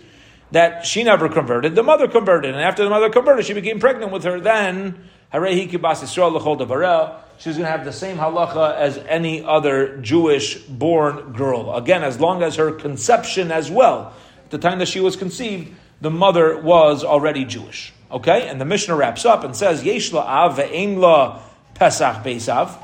that 0.51 0.86
she 0.86 1.03
never 1.03 1.27
converted. 1.29 1.75
The 1.75 1.83
mother 1.83 2.07
converted, 2.07 2.53
and 2.53 2.63
after 2.63 2.83
the 2.83 2.89
mother 2.89 3.10
converted, 3.10 3.45
she 3.45 3.53
became 3.53 3.79
pregnant 3.79 4.12
with 4.12 4.24
her. 4.24 4.39
Then 4.39 5.10
harehi 5.33 5.69
yisrael 5.69 6.39
lechol 6.39 7.19
She's 7.39 7.57
going 7.57 7.65
to 7.65 7.72
have 7.72 7.83
the 7.83 7.91
same 7.91 8.17
halacha 8.17 8.75
as 8.75 8.98
any 8.98 9.43
other 9.43 9.98
Jewish 9.98 10.57
born 10.60 11.33
girl. 11.33 11.75
Again, 11.75 12.03
as 12.03 12.19
long 12.19 12.43
as 12.43 12.55
her 12.55 12.72
conception 12.72 13.51
as 13.51 13.69
well, 13.69 14.13
at 14.45 14.51
the 14.51 14.60
time 14.60 14.79
that 14.79 14.88
she 14.88 15.00
was 15.00 15.15
conceived, 15.15 15.75
the 16.00 16.12
mother 16.12 16.57
was 16.60 17.03
already 17.03 17.43
Jewish. 17.45 17.91
Okay, 18.12 18.48
and 18.48 18.62
the 18.62 18.65
Mishnah 18.65 18.95
wraps 18.95 19.25
up 19.25 19.43
and 19.43 19.55
says, 19.55 19.83
Yesh 19.83 20.13
la 20.13 20.22
av 20.22 20.57
ve'ein 20.57 20.98
la 20.98 21.41
pesach 21.74 22.24
beisav. 22.24 22.77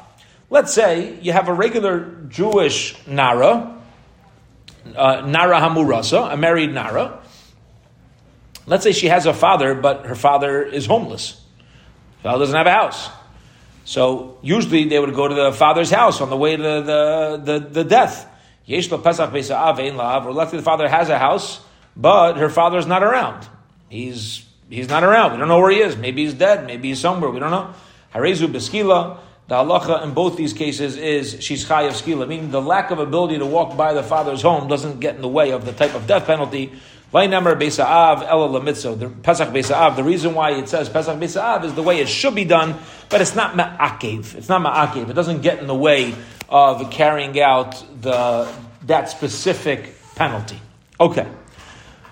Let's 0.50 0.74
say 0.74 1.20
you 1.22 1.32
have 1.32 1.48
a 1.48 1.54
regular 1.54 2.26
Jewish 2.28 2.96
Nara, 3.06 3.80
uh, 4.96 5.22
Nara 5.28 5.60
Hamurasa, 5.60 6.34
a 6.34 6.38
married 6.38 6.74
Nara. 6.74 7.22
Let's 8.66 8.84
say 8.84 8.92
she 8.92 9.08
has 9.08 9.26
a 9.26 9.34
father, 9.34 9.76
but 9.76 10.06
her 10.08 10.16
father 10.16 10.64
is 10.64 10.86
homeless. 10.86 11.42
Father 12.24 12.40
doesn't 12.40 12.56
have 12.56 12.68
a 12.68 12.72
house. 12.72 13.10
So 13.86 14.38
usually 14.42 14.86
they 14.86 15.00
would 15.00 15.16
go 15.16 15.28
to 15.28 15.34
the 15.34 15.52
father's 15.52 15.90
house 15.90 16.22
on 16.22 16.30
the 16.30 16.38
way 16.38 16.56
to 16.56 16.62
the, 16.62 17.42
the, 17.44 17.60
the, 17.60 17.84
death. 17.84 18.28
Or 18.68 18.74
luckily 20.34 20.58
the 20.58 20.64
father 20.64 20.88
has 20.88 21.10
a 21.10 21.18
house, 21.18 21.60
but 21.96 22.38
her 22.38 22.50
father's 22.50 22.86
not 22.86 23.02
around. 23.02 23.48
He's 23.90 24.46
he's 24.70 24.88
not 24.88 25.04
around. 25.04 25.32
We 25.32 25.38
don't 25.40 25.48
know 25.48 25.60
where 25.60 25.72
he 25.72 25.80
is. 25.80 25.98
Maybe 25.98 26.24
he's 26.24 26.36
dead. 26.36 26.68
Maybe 26.68 26.90
he's 26.90 27.00
somewhere. 27.00 27.32
We 27.32 27.40
don't 27.40 27.50
know. 27.50 27.74
Harezu 28.14 28.48
beskila. 28.48 29.20
The 29.50 29.56
halacha 29.56 30.04
in 30.04 30.14
both 30.14 30.38
these 30.38 30.54
cases 30.54 30.96
is 30.96 31.44
she's 31.44 31.66
chayav 31.66 31.94
skila, 31.94 32.28
meaning 32.28 32.52
the 32.52 32.62
lack 32.62 32.92
of 32.92 33.00
ability 33.00 33.40
to 33.40 33.48
walk 33.48 33.76
by 33.76 33.94
the 33.94 34.04
father's 34.04 34.44
home 34.44 34.68
doesn't 34.68 35.00
get 35.00 35.16
in 35.16 35.24
the 35.24 35.28
way 35.28 35.50
of 35.52 35.66
the 35.66 35.74
type 35.74 35.96
of 35.96 36.06
death 36.06 36.28
penalty. 36.28 36.72
Vaynamar 37.12 37.60
Beisa'av 37.60 38.22
Ela 38.22 38.48
Lamitzo, 38.48 38.98
the 39.00 39.10
Pesach. 39.10 39.52
The 39.96 40.04
reason 40.04 40.36
why 40.36 40.52
it 40.52 40.70
says 40.70 40.88
Pesach 40.88 41.18
Beisa'av 41.18 41.64
is 41.64 41.74
the 41.74 41.82
way 41.82 42.00
it 42.00 42.08
should 42.08 42.36
be 42.36 42.46
done, 42.46 42.76
but 43.10 43.22
it's 43.22 43.34
not 43.34 43.56
ma'akev. 43.56 44.36
It's 44.36 44.50
not 44.50 44.62
ma'akev. 44.62 45.10
It 45.10 45.14
doesn't 45.14 45.42
get 45.42 45.58
in 45.58 45.66
the 45.66 45.74
way 45.74 46.14
of 46.48 46.92
carrying 46.92 47.42
out 47.42 47.84
the 48.02 48.48
that 48.86 49.10
specific 49.10 49.96
penalty. 50.14 50.60
Okay, 51.00 51.28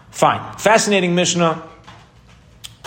fine. 0.10 0.58
Fascinating 0.58 1.13
Mishnah. 1.13 1.62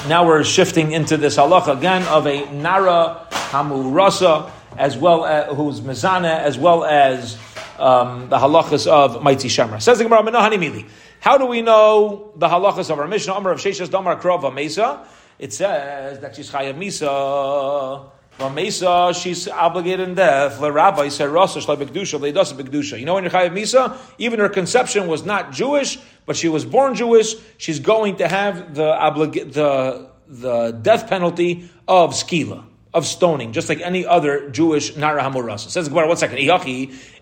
Now 0.09 0.27
we're 0.27 0.45
shifting 0.45 0.93
into 0.93 1.19
this 1.19 1.37
halacha 1.37 1.77
again 1.77 2.03
of 2.05 2.27
a 2.27 2.51
Nara 2.53 3.27
Hamurasa, 3.31 4.51
as 4.79 4.97
well 4.97 5.27
as 5.27 5.55
who's 5.55 5.83
Mizana, 5.83 6.41
as 6.41 6.57
well 6.57 6.85
as 6.85 7.37
um, 7.79 8.29
the 8.31 8.39
halachas 8.39 8.87
of 8.87 9.17
Maitzi 9.17 9.51
Shemra. 9.51 9.81
Says 9.81 9.99
the 9.99 10.05
Gemara, 10.05 10.23
Mili. 10.23 10.89
How 11.21 11.37
do 11.37 11.45
we 11.45 11.61
know 11.61 12.33
the 12.35 12.49
halachas 12.49 12.91
of 12.91 12.99
our 12.99 13.07
Mishnah? 13.07 13.35
Amar 13.35 13.53
of 13.53 13.59
Sheshas 13.59 13.91
Damar 13.91 14.17
Krova 14.17 14.53
Mesa. 14.53 15.07
It 15.39 15.53
says 15.53 16.19
that 16.21 16.35
she's 16.35 16.51
Chayav 16.51 16.77
Misa. 16.77 18.11
Mesa, 18.49 19.13
she's 19.13 19.47
obligated 19.49 20.09
in 20.09 20.15
death. 20.15 20.61
Le 20.61 20.73
Rabbi 20.73 21.09
said 21.09 21.29
Rasa 21.29 21.59
Shlai 21.59 21.77
Bekdusha, 21.77 22.19
Leidasa 22.19 22.55
Bekdusha. 22.55 22.99
You 22.99 23.05
know 23.05 23.19
in 23.19 23.25
Chayav 23.25 23.51
Misa, 23.53 23.99
even 24.17 24.41
her 24.41 24.49
conception 24.49 25.09
was 25.09 25.25
not 25.25 25.53
Jewish, 25.53 25.99
but 26.25 26.37
she 26.37 26.49
was 26.49 26.65
born 26.65 26.95
Jewish. 26.95 27.35
She's 27.59 27.81
going 27.81 28.17
to 28.17 28.29
have 28.29 28.75
the 28.75 28.93
oblig- 28.93 29.53
the 29.53 30.09
the 30.27 30.71
death 30.71 31.09
penalty 31.09 31.69
of 31.89 32.13
skila 32.13 32.70
of 32.93 33.07
stoning, 33.07 33.53
just 33.53 33.69
like 33.69 33.81
any 33.81 34.05
other 34.05 34.51
Jewish 34.51 34.97
Nara 34.97 35.23
Hamurasa. 35.23 35.69
Says 35.71 35.89
Gemara, 35.89 36.09
one 36.09 36.17
second, 36.17 36.39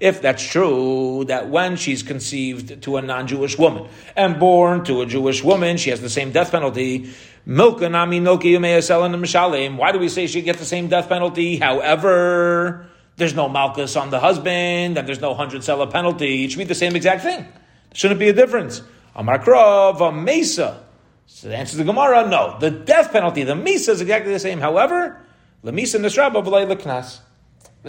if 0.01 0.23
that's 0.23 0.43
true, 0.43 1.25
that 1.29 1.51
when 1.51 1.77
she's 1.77 2.03
conceived 2.03 2.83
to 2.83 2.97
a 2.97 3.03
non-Jewish 3.03 3.59
woman 3.59 3.87
and 4.17 4.41
born 4.41 4.85
to 4.85 5.03
a 5.03 5.07
Jewish 5.07 5.45
woman, 5.45 5.77
she 5.77 5.91
has 5.91 6.01
the 6.01 6.09
same 6.09 6.33
death 6.33 6.53
penalty. 6.53 7.11
Milka 7.45 7.89
nami 7.89 8.21
noki 8.21 9.79
Why 9.79 9.93
do 9.93 9.99
we 9.99 10.09
say 10.09 10.27
she 10.27 10.43
gets 10.43 10.59
the 10.59 10.65
same 10.65 10.89
death 10.89 11.09
penalty? 11.09 11.59
However, 11.59 12.87
there's 13.17 13.35
no 13.35 13.49
malchus 13.49 13.97
on 13.97 14.11
the 14.11 14.21
husband, 14.21 14.97
and 14.97 15.07
there's 15.07 15.21
no 15.21 15.35
hundred 15.35 15.65
seller 15.65 15.87
penalty. 15.87 16.45
It 16.45 16.51
should 16.51 16.59
be 16.59 16.65
the 16.65 16.75
same 16.75 16.97
exact 16.97 17.23
thing. 17.23 17.41
There 17.41 17.95
shouldn't 17.95 18.21
be 18.21 18.29
a 18.29 18.33
difference. 18.33 18.81
Amar 19.15 19.43
a 19.43 20.13
Mesa. 20.13 20.85
So 21.27 21.49
the 21.49 21.57
answer 21.57 21.73
to 21.73 21.79
the 21.79 21.85
Gemara, 21.85 22.27
no. 22.27 22.57
The 22.59 22.71
death 22.71 23.13
penalty, 23.13 23.43
the 23.43 23.55
Mesa 23.55 23.93
is 23.93 24.01
exactly 24.01 24.33
the 24.33 24.39
same. 24.39 24.61
However, 24.61 25.21
The 25.63 25.73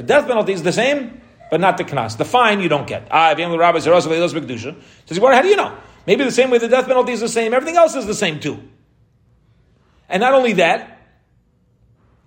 death 0.03 0.27
penalty 0.27 0.53
is 0.53 0.63
the 0.63 0.71
same, 0.71 1.21
but 1.51 1.59
not 1.59 1.77
the 1.77 1.83
knas. 1.83 2.17
The 2.17 2.25
fine 2.25 2.61
you 2.61 2.69
don't 2.69 2.87
get. 2.87 3.07
Ah, 3.11 3.31
if 3.31 3.37
Rabbi 3.37 3.79
Zeros 3.79 4.05
Says, 4.05 5.17
how 5.17 5.41
do 5.41 5.47
you 5.47 5.55
know? 5.55 5.77
Maybe 6.07 6.23
the 6.23 6.31
same 6.31 6.49
way 6.49 6.57
the 6.57 6.67
death 6.67 6.87
penalty 6.87 7.11
is 7.11 7.19
the 7.19 7.29
same, 7.29 7.53
everything 7.53 7.77
else 7.77 7.95
is 7.95 8.05
the 8.05 8.13
same 8.13 8.39
too. 8.39 8.59
And 10.07 10.21
not 10.21 10.33
only 10.33 10.53
that, 10.53 10.99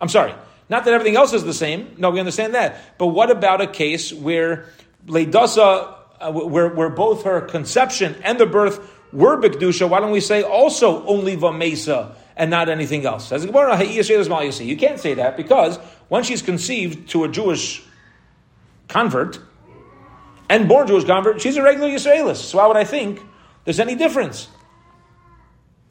I'm 0.00 0.08
sorry, 0.08 0.34
not 0.68 0.84
that 0.84 0.94
everything 0.94 1.16
else 1.16 1.32
is 1.32 1.44
the 1.44 1.54
same. 1.54 1.94
No, 1.99 2.11
we 2.11 2.20
understand 2.20 2.54
that. 2.54 2.99
But 2.99 3.08
what 3.08 3.30
about 3.30 3.61
a 3.61 3.66
case 3.66 4.12
where 4.12 4.66
Leidasa, 5.06 5.96
uh, 6.20 6.32
where, 6.32 6.68
where 6.68 6.90
both 6.90 7.25
her 7.25 7.40
conception 7.40 8.16
and 8.22 8.38
the 8.38 8.46
birth 8.46 8.80
were 9.12 9.40
Bikdusha? 9.40 9.88
Why 9.88 10.00
don't 10.00 10.12
we 10.12 10.20
say 10.20 10.42
also 10.42 11.04
only 11.06 11.37
Vamesa? 11.37 12.14
And 12.36 12.50
not 12.50 12.68
anything 12.68 13.06
else. 13.06 13.28
Says 13.28 13.44
You 13.44 14.76
can't 14.76 15.00
say 15.00 15.14
that 15.14 15.36
because 15.36 15.78
when 16.08 16.24
she's 16.24 16.42
conceived 16.42 17.08
to 17.10 17.24
a 17.24 17.28
Jewish 17.28 17.82
convert 18.88 19.40
and 20.48 20.68
born 20.68 20.86
Jewish 20.86 21.04
convert, 21.04 21.40
she's 21.40 21.56
a 21.56 21.62
regular 21.62 21.88
Yisraelis. 21.88 22.36
So 22.36 22.58
why 22.58 22.66
would 22.66 22.76
I 22.76 22.84
think 22.84 23.20
there's 23.64 23.80
any 23.80 23.94
difference? 23.94 24.48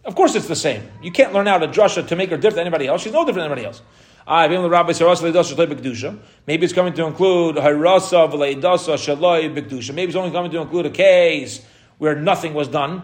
Of 0.04 0.16
course, 0.16 0.34
it's 0.36 0.48
the 0.48 0.56
same. 0.56 0.90
You 1.02 1.12
can't 1.12 1.34
learn 1.34 1.48
out 1.48 1.62
a 1.62 1.68
drasha 1.68 2.08
to 2.08 2.16
make 2.16 2.32
her 2.32 2.38
different 2.38 2.56
than 2.56 2.66
anybody 2.66 2.88
else. 2.88 3.04
She's 3.04 3.14
no 3.14 3.24
different 3.26 3.50
than 3.50 3.58
anybody 3.58 3.66
else. 3.66 3.82
Ah, 4.28 4.48
Maybe 4.48 4.56
it's 6.64 6.74
coming 6.74 6.94
to 6.94 7.06
include 7.06 7.56
Maybe 7.56 7.74
it's 10.08 10.16
only 10.16 10.32
coming 10.32 10.52
to 10.52 10.62
include 10.62 10.86
a 10.86 10.92
case 10.92 11.66
where 11.98 12.16
nothing 12.16 12.54
was 12.54 12.68
done 12.68 13.04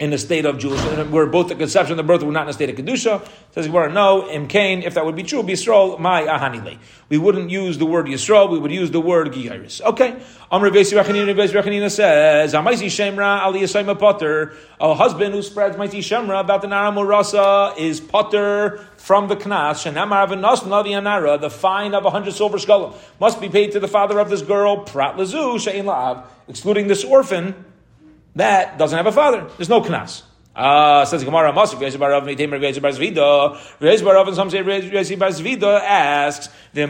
in 0.00 0.12
a 0.12 0.18
state 0.18 0.44
of 0.44 0.58
Jewish, 0.58 0.80
where 1.10 1.26
both 1.26 1.48
the 1.48 1.54
conception 1.54 1.92
and 1.92 1.98
the 2.00 2.02
birth 2.02 2.24
were 2.24 2.32
not 2.32 2.42
in 2.42 2.48
a 2.48 2.52
state 2.52 2.68
of 2.68 2.76
kedusha. 2.76 3.26
Says 3.52 3.66
Gemara, 3.66 3.92
no, 3.92 4.28
im 4.28 4.48
kain. 4.48 4.82
If 4.82 4.94
that 4.94 5.04
would 5.04 5.14
be 5.14 5.22
true, 5.22 5.42
Yisrael 5.44 6.00
my 6.00 6.22
ahanile. 6.22 6.78
We 7.08 7.18
wouldn't 7.18 7.50
use 7.50 7.78
the 7.78 7.86
word 7.86 8.06
Yisrael. 8.06 8.50
We 8.50 8.58
would 8.58 8.72
use 8.72 8.90
the 8.90 9.00
word 9.00 9.28
giyaris. 9.28 9.80
Okay. 9.80 10.20
Amr 10.50 10.70
Vesi 10.70 11.00
Rechanina 11.00 11.32
Vesi 11.34 11.60
Rechanina 11.60 11.88
says, 11.88 12.54
Amaisi 12.54 12.86
Shemra 12.86 13.42
Ali 13.42 13.60
Yisayma 13.60 13.96
Potter. 13.96 14.54
A 14.80 14.94
husband 14.94 15.32
who 15.32 15.42
spreads 15.42 15.76
Maisi 15.76 16.00
Shemra 16.00 16.40
about 16.40 16.62
the 16.62 16.68
Nara 16.68 16.90
Murasa 16.90 17.78
is 17.78 18.00
Potter 18.00 18.84
from 18.96 19.28
the 19.28 19.36
Knas. 19.36 19.84
Shenamar 19.84 20.26
Avanos 20.26 20.58
Navi 20.62 21.40
The 21.40 21.50
fine 21.50 21.94
of 21.94 22.04
a 22.04 22.10
hundred 22.10 22.34
silver 22.34 22.58
skull 22.58 22.98
must 23.20 23.40
be 23.40 23.48
paid 23.48 23.70
to 23.72 23.80
the 23.80 23.88
father 23.88 24.18
of 24.18 24.28
this 24.28 24.42
girl. 24.42 24.78
Prat 24.78 25.16
Lazu 25.16 25.54
Shein 25.54 25.84
La'av, 25.84 26.24
excluding 26.48 26.88
this 26.88 27.04
orphan 27.04 27.54
that 28.36 28.78
doesn't 28.78 28.96
have 28.96 29.06
a 29.06 29.12
father. 29.12 29.48
There's 29.56 29.68
no 29.68 29.80
knas. 29.80 30.22
Uh, 30.54 31.04
says 31.04 31.24
Gemara 31.24 31.52
Masuk, 31.52 31.80
Rezi 31.80 31.96
Barav 31.96 32.22
Meitem 32.22 32.50
Rezi 32.50 32.80
Bar 32.80 32.92
Zvida. 32.92 33.56
Barav 34.02 34.28
and 34.28 34.36
some 34.36 34.50
say 34.50 34.62
asks, 35.82 36.48
the. 36.72 36.86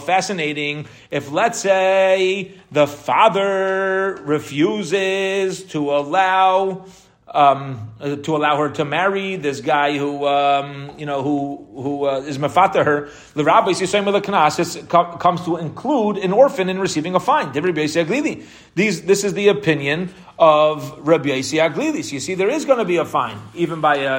Fascinating. 0.00 0.86
If 1.10 1.32
let's 1.32 1.58
say 1.58 2.52
the 2.70 2.86
father 2.86 4.20
refuses 4.22 5.64
to 5.64 5.90
allow 5.90 6.86
um, 7.32 7.92
uh, 8.00 8.16
to 8.16 8.36
allow 8.36 8.56
her 8.58 8.70
to 8.70 8.84
marry 8.84 9.36
this 9.36 9.60
guy 9.60 9.96
who 9.96 10.26
um, 10.26 10.90
you 10.98 11.06
know 11.06 11.22
who 11.22 11.66
who 11.74 12.06
uh, 12.06 12.20
is 12.20 12.38
mafata 12.38 12.84
her. 12.84 13.08
The 13.34 13.44
rabbi 13.44 13.72
the 13.72 14.86
comes 15.20 15.44
to 15.44 15.56
include 15.56 16.18
an 16.18 16.32
orphan 16.32 16.68
in 16.68 16.80
receiving 16.80 17.14
a 17.14 17.20
fine. 17.20 17.52
These 17.52 19.02
this 19.02 19.24
is 19.24 19.34
the 19.34 19.48
opinion 19.48 20.12
of 20.38 21.06
Rabbi 21.06 21.28
Yasi 21.28 21.58
Aglilis. 21.58 22.12
You 22.12 22.20
see, 22.20 22.34
there 22.34 22.48
is 22.48 22.64
going 22.64 22.78
to 22.78 22.84
be 22.84 22.96
a 22.96 23.04
fine 23.04 23.38
even 23.54 23.80
by 23.80 24.04
uh, 24.04 24.18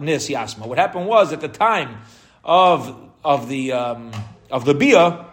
nis 0.00 0.28
yasma. 0.28 0.66
What 0.66 0.78
happened 0.78 1.06
was 1.06 1.32
at 1.32 1.40
the 1.40 1.48
time 1.48 1.98
of 2.44 3.10
of 3.24 3.48
the 3.48 3.72
um, 3.72 4.12
of 4.50 4.64
the 4.64 4.74
bia 4.74 5.27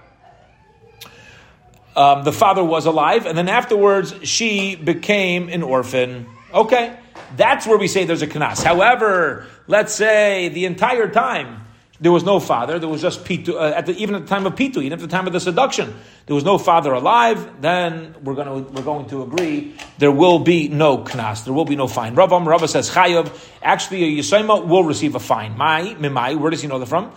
um, 1.95 2.23
the 2.23 2.33
father 2.33 2.63
was 2.63 2.85
alive, 2.85 3.25
and 3.25 3.37
then 3.37 3.49
afterwards 3.49 4.13
she 4.23 4.75
became 4.75 5.49
an 5.49 5.63
orphan. 5.63 6.27
Okay, 6.53 6.97
that's 7.35 7.65
where 7.65 7.77
we 7.77 7.87
say 7.87 8.05
there's 8.05 8.21
a 8.21 8.27
kanas. 8.27 8.63
However, 8.63 9.47
let's 9.67 9.93
say 9.93 10.49
the 10.49 10.65
entire 10.65 11.09
time 11.09 11.64
there 11.99 12.11
was 12.11 12.23
no 12.23 12.41
father, 12.41 12.77
there 12.77 12.89
was 12.89 13.01
just 13.01 13.23
Pitu, 13.23 13.53
uh, 13.53 13.73
at 13.73 13.85
the, 13.85 13.95
even 13.95 14.15
at 14.15 14.23
the 14.23 14.27
time 14.27 14.45
of 14.45 14.55
Pitu, 14.55 14.77
even 14.77 14.93
at 14.93 14.99
the 14.99 15.07
time 15.07 15.27
of 15.27 15.33
the 15.33 15.39
seduction, 15.39 15.95
there 16.25 16.35
was 16.35 16.43
no 16.43 16.57
father 16.57 16.91
alive, 16.91 17.61
then 17.61 18.13
we're 18.21 18.35
going 18.35 18.47
to, 18.47 18.71
we're 18.73 18.83
going 18.83 19.07
to 19.07 19.23
agree 19.23 19.75
there 19.97 20.11
will 20.11 20.39
be 20.39 20.67
no 20.67 20.97
knas, 20.97 21.45
there 21.45 21.53
will 21.53 21.63
be 21.63 21.77
no 21.77 21.87
fine. 21.87 22.13
Ravam, 22.15 22.45
Rava 22.45 22.67
says 22.67 22.89
chayav, 22.89 23.31
actually 23.61 24.03
a 24.03 24.21
Yisayma 24.21 24.67
will 24.67 24.83
receive 24.83 25.15
a 25.15 25.19
fine. 25.19 25.57
Mai, 25.57 25.95
mimai, 25.97 26.37
where 26.37 26.51
does 26.51 26.61
he 26.61 26.67
know 26.67 26.79
that 26.79 26.87
from? 26.87 27.13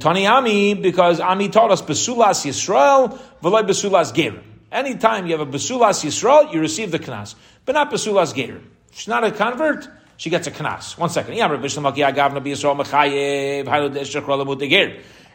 Tani 0.00 0.26
Ami, 0.26 0.74
because 0.74 1.20
Ami 1.20 1.48
taught 1.48 1.70
us 1.70 1.82
Besulas 1.82 2.44
Yisrael, 2.44 3.16
V'lai 3.42 3.64
Besulas 3.64 4.12
Gerim. 4.12 4.42
Anytime 4.72 5.26
you 5.26 5.38
have 5.38 5.46
a 5.46 5.50
Besulas 5.50 6.04
Yisrael, 6.04 6.52
you 6.52 6.60
receive 6.60 6.90
the 6.90 6.98
knas, 6.98 7.36
but 7.64 7.74
not 7.74 7.92
Besulas 7.92 8.34
Gerim. 8.34 8.62
She's 8.90 9.08
not 9.08 9.22
a 9.22 9.30
convert, 9.30 9.88
she 10.16 10.30
gets 10.30 10.46
a 10.46 10.50
knas. 10.50 10.96
One 10.98 11.10
second. 11.10 11.34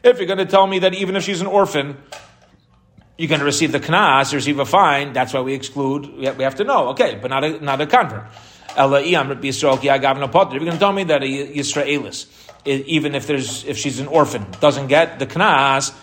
If 0.04 0.18
you're 0.18 0.26
going 0.26 0.38
to 0.40 0.46
tell 0.46 0.66
me 0.68 0.80
that 0.80 0.94
even 0.96 1.16
if 1.16 1.24
she's 1.24 1.42
an 1.42 1.48
orphan, 1.48 1.98
you're 3.18 3.30
going 3.30 3.40
to 3.40 3.46
receive 3.46 3.72
the 3.72 3.80
knas, 3.80 4.34
receive 4.34 4.58
a 4.60 4.66
fine, 4.66 5.14
that's 5.14 5.34
why 5.34 5.42
we 5.42 5.54
exclude, 5.54 6.12
we 6.18 6.44
have 6.44 6.56
to 6.56 6.64
know. 6.64 6.90
Okay, 6.90 7.20
but 7.22 7.30
not 7.30 7.44
a, 7.44 7.60
not 7.64 7.80
a 7.82 7.86
convert. 7.86 8.26
If 8.74 8.78
you're 8.78 9.26
going 9.26 9.40
to 10.72 10.78
tell 10.80 10.94
me 10.94 11.04
that 11.04 11.22
a 11.22 11.26
Yisraelis, 11.26 12.26
even 12.66 13.16
if 13.16 13.28
there's 13.28 13.66
if 13.66 13.78
she's 13.78 14.00
an 14.00 14.08
orphan, 14.08 14.46
doesn't 14.60 14.88
get 14.88 15.20
the 15.20 15.28
knas, 15.28 15.94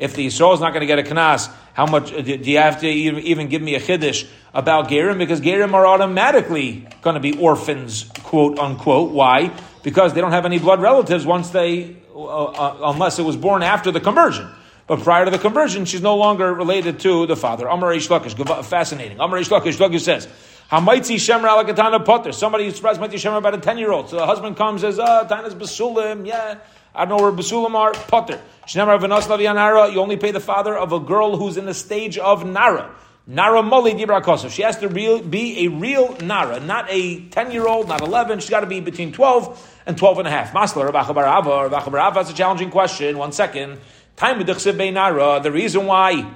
If 0.00 0.14
the 0.14 0.26
Yisrael 0.26 0.54
is 0.54 0.60
not 0.60 0.72
going 0.72 0.80
to 0.80 0.86
get 0.86 0.98
a 0.98 1.02
knas, 1.02 1.52
how 1.74 1.84
much 1.84 2.10
do 2.10 2.22
you 2.22 2.56
have 2.58 2.80
to 2.80 2.88
even 2.88 3.48
give 3.48 3.60
me 3.60 3.74
a 3.74 3.80
chiddush 3.80 4.26
about 4.54 4.88
Gerim? 4.88 5.18
Because 5.18 5.42
Gerim 5.42 5.74
are 5.74 5.86
automatically 5.86 6.88
going 7.02 7.14
to 7.14 7.20
be 7.20 7.38
orphans, 7.38 8.10
quote 8.22 8.58
unquote. 8.58 9.12
Why? 9.12 9.52
Because 9.82 10.14
they 10.14 10.22
don't 10.22 10.32
have 10.32 10.46
any 10.46 10.58
blood 10.58 10.80
relatives 10.80 11.26
once 11.26 11.50
they, 11.50 11.96
uh, 12.14 12.44
uh, 12.44 12.92
unless 12.92 13.18
it 13.18 13.24
was 13.24 13.36
born 13.36 13.62
after 13.62 13.90
the 13.90 14.00
conversion. 14.00 14.48
But 14.86 15.00
prior 15.00 15.26
to 15.26 15.30
the 15.30 15.38
conversion, 15.38 15.84
she's 15.84 16.02
no 16.02 16.16
longer 16.16 16.52
related 16.52 17.00
to 17.00 17.26
the 17.26 17.36
father. 17.36 17.66
Amar 17.68 17.92
Ish 17.92 18.08
fascinating. 18.08 19.20
Amar 19.20 19.38
Ish 19.38 19.50
Lakish, 19.50 19.76
Lakish 19.76 20.00
says, 20.00 20.26
Hamaitzi 20.70 21.16
Shemra 21.16 21.52
ala 21.52 21.64
katana 21.64 22.00
potter. 22.00 22.32
Somebody 22.32 22.66
expressed 22.66 23.00
Maitzi 23.00 23.14
Shemra 23.14 23.38
about 23.38 23.54
a 23.54 23.58
10 23.58 23.76
year 23.76 23.92
old. 23.92 24.08
So 24.08 24.16
the 24.16 24.26
husband 24.26 24.56
comes 24.56 24.80
says, 24.80 24.98
uh, 24.98 25.24
Tana's 25.24 25.54
Basulim, 25.54 26.26
yeah. 26.26 26.58
I 26.94 27.04
don't 27.04 27.16
know 27.16 27.22
where 27.22 27.32
Basulim 27.32 27.74
are, 27.74 27.92
potter. 27.92 28.40
You 28.72 30.00
only 30.00 30.16
pay 30.16 30.30
the 30.30 30.40
father 30.40 30.76
of 30.76 30.92
a 30.92 31.00
girl 31.00 31.36
who's 31.36 31.56
in 31.56 31.66
the 31.66 31.74
stage 31.74 32.18
of 32.18 32.46
Nara. 32.46 32.94
Nara 33.26 33.62
Moli 33.62 33.98
Dibra 33.98 34.22
Kosov. 34.22 34.50
She 34.50 34.62
has 34.62 34.76
to 34.78 34.88
real, 34.88 35.22
be 35.22 35.66
a 35.66 35.68
real 35.68 36.16
Nara, 36.18 36.58
not 36.60 36.86
a 36.88 37.20
10 37.28 37.52
year 37.52 37.66
old, 37.66 37.88
not 37.88 38.00
11. 38.00 38.40
She's 38.40 38.50
got 38.50 38.60
to 38.60 38.66
be 38.66 38.80
between 38.80 39.12
12 39.12 39.80
and 39.86 39.96
12 39.96 40.18
and 40.18 40.28
a 40.28 40.30
half. 40.30 40.52
Masla 40.52 40.90
Rabacha 40.90 41.14
Barava, 41.14 41.70
Rabacha 41.70 41.92
Barava, 41.92 42.14
that's 42.14 42.30
a 42.30 42.34
challenging 42.34 42.70
question. 42.70 43.18
One 43.18 43.32
second. 43.32 43.78
Time 44.16 44.38
with 44.38 44.76
Nara. 44.76 45.40
The 45.42 45.50
reason 45.50 45.86
why, 45.86 46.30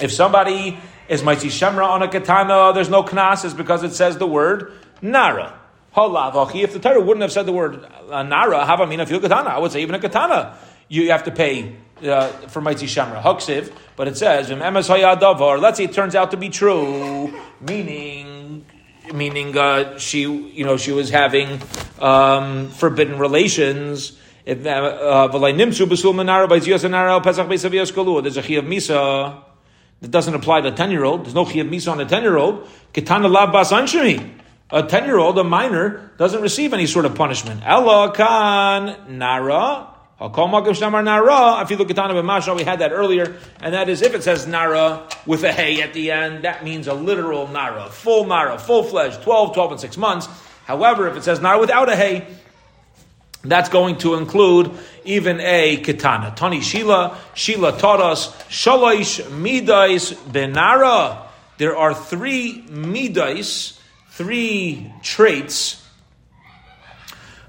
if 0.00 0.10
somebody 0.10 0.78
is 1.08 1.22
Maitzi 1.22 1.50
Shemra 1.50 1.86
on 1.86 2.02
a 2.02 2.08
katana, 2.08 2.72
there's 2.72 2.88
no 2.88 3.02
knas, 3.02 3.44
is 3.44 3.52
because 3.52 3.82
it 3.82 3.92
says 3.92 4.16
the 4.16 4.26
word 4.26 4.72
Nara. 5.02 5.59
If 5.96 6.72
the 6.72 6.78
Torah 6.78 7.00
wouldn't 7.00 7.22
have 7.22 7.32
said 7.32 7.46
the 7.46 7.52
word 7.52 7.84
uh, 8.10 8.22
Nara, 8.22 8.64
Havamina 8.64 9.06
Fil 9.08 9.20
Katana, 9.20 9.50
I 9.50 9.58
would 9.58 9.72
say 9.72 9.82
even 9.82 9.94
a 9.94 9.98
katana, 9.98 10.56
you 10.88 11.10
have 11.10 11.24
to 11.24 11.30
pay 11.30 11.76
uh, 12.02 12.28
for 12.48 12.62
Maitzi 12.62 12.86
Shamra. 12.86 13.20
Huksiv, 13.22 13.72
but 13.96 14.08
it 14.08 14.16
says, 14.16 14.50
let's 14.50 15.76
say 15.76 15.84
it 15.84 15.92
turns 15.92 16.14
out 16.14 16.30
to 16.30 16.36
be 16.36 16.48
true, 16.48 17.34
meaning 17.60 18.64
meaning 19.12 19.56
uh, 19.56 19.98
she 19.98 20.22
you 20.22 20.64
know 20.64 20.76
she 20.76 20.92
was 20.92 21.10
having 21.10 21.60
um, 22.00 22.68
forbidden 22.70 23.18
relations. 23.18 24.16
Uh, 24.46 24.52
uh, 24.52 25.28
there's 25.28 25.44
a 25.44 26.12
chi 28.42 28.54
of 28.54 28.64
misa 28.64 29.42
that 30.00 30.10
doesn't 30.10 30.34
apply 30.34 30.60
to 30.62 30.68
a 30.68 30.72
ten 30.72 30.90
year 30.90 31.04
old. 31.04 31.24
There's 31.24 31.34
no 31.34 31.44
chi 31.44 31.58
of 31.58 31.66
misa 31.66 31.92
on 31.92 32.00
a 32.00 32.06
ten 32.06 32.22
year 32.22 32.36
old. 32.36 32.66
Ketana 32.94 33.30
lav 33.30 33.52
bas 33.52 33.70
A 34.72 34.82
ten 34.84 35.04
year 35.04 35.18
old, 35.18 35.38
a 35.38 35.44
minor, 35.44 36.10
doesn't 36.16 36.42
receive 36.42 36.72
any 36.72 36.86
sort 36.86 37.04
of 37.04 37.14
punishment. 37.14 37.62
Ella 37.64 38.12
kan 38.12 39.18
nara 39.18 39.90
Nara, 40.20 41.62
if 41.62 41.70
you 41.70 41.78
look 41.78 41.88
at 41.88 41.96
Tana 41.96 42.54
we 42.54 42.62
had 42.62 42.80
that 42.80 42.92
earlier, 42.92 43.36
and 43.62 43.72
that 43.72 43.88
is 43.88 44.02
if 44.02 44.14
it 44.14 44.22
says 44.22 44.46
Nara 44.46 45.08
with 45.24 45.44
a 45.44 45.52
hay 45.52 45.80
at 45.80 45.94
the 45.94 46.10
end, 46.10 46.44
that 46.44 46.62
means 46.62 46.88
a 46.88 46.94
literal 46.94 47.48
Nara, 47.48 47.88
full 47.88 48.26
Nara, 48.26 48.58
full 48.58 48.82
fledged, 48.82 49.22
12, 49.22 49.54
12 49.54 49.70
and 49.72 49.80
6 49.80 49.96
months. 49.96 50.28
However, 50.66 51.08
if 51.08 51.16
it 51.16 51.24
says 51.24 51.40
Nara 51.40 51.58
without 51.58 51.88
a 51.88 51.96
hay, 51.96 52.26
that's 53.42 53.70
going 53.70 53.96
to 53.98 54.16
include 54.16 54.72
even 55.06 55.40
a 55.40 55.78
katana. 55.78 56.34
Tani 56.36 56.60
Shila, 56.60 57.16
Shila 57.32 57.78
taught 57.78 58.02
us, 58.02 58.30
Shalosh 58.50 59.22
Midais 59.30 60.12
Benara. 60.12 61.22
There 61.56 61.78
are 61.78 61.94
three 61.94 62.62
Midais, 62.68 63.79
three 64.20 64.92
traits 65.02 65.82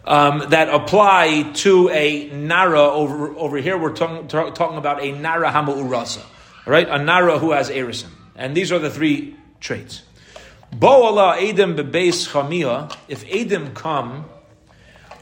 um, 0.05 0.45
that 0.51 0.69
apply 0.69 1.51
to 1.53 1.89
a 1.89 2.29
nara 2.29 2.79
over, 2.79 3.35
over 3.35 3.57
here. 3.57 3.77
We're 3.77 3.91
talking, 3.91 4.29
talking 4.29 4.77
about 4.77 5.03
a 5.03 5.11
nara 5.11 5.51
hama'urasa, 5.51 6.23
right? 6.65 6.87
A 6.87 6.97
nara 6.97 7.39
who 7.39 7.51
has 7.51 7.69
erisin. 7.69 8.11
And 8.37 8.55
these 8.55 8.71
are 8.71 8.79
the 8.79 8.89
three 8.89 9.35
traits. 9.59 10.03
Bo'ala 10.73 11.39
edim 11.39 11.75
bebeis 11.75 12.29
chamia, 12.29 12.95
if 13.09 13.27
edim 13.27 13.73
come 13.73 14.23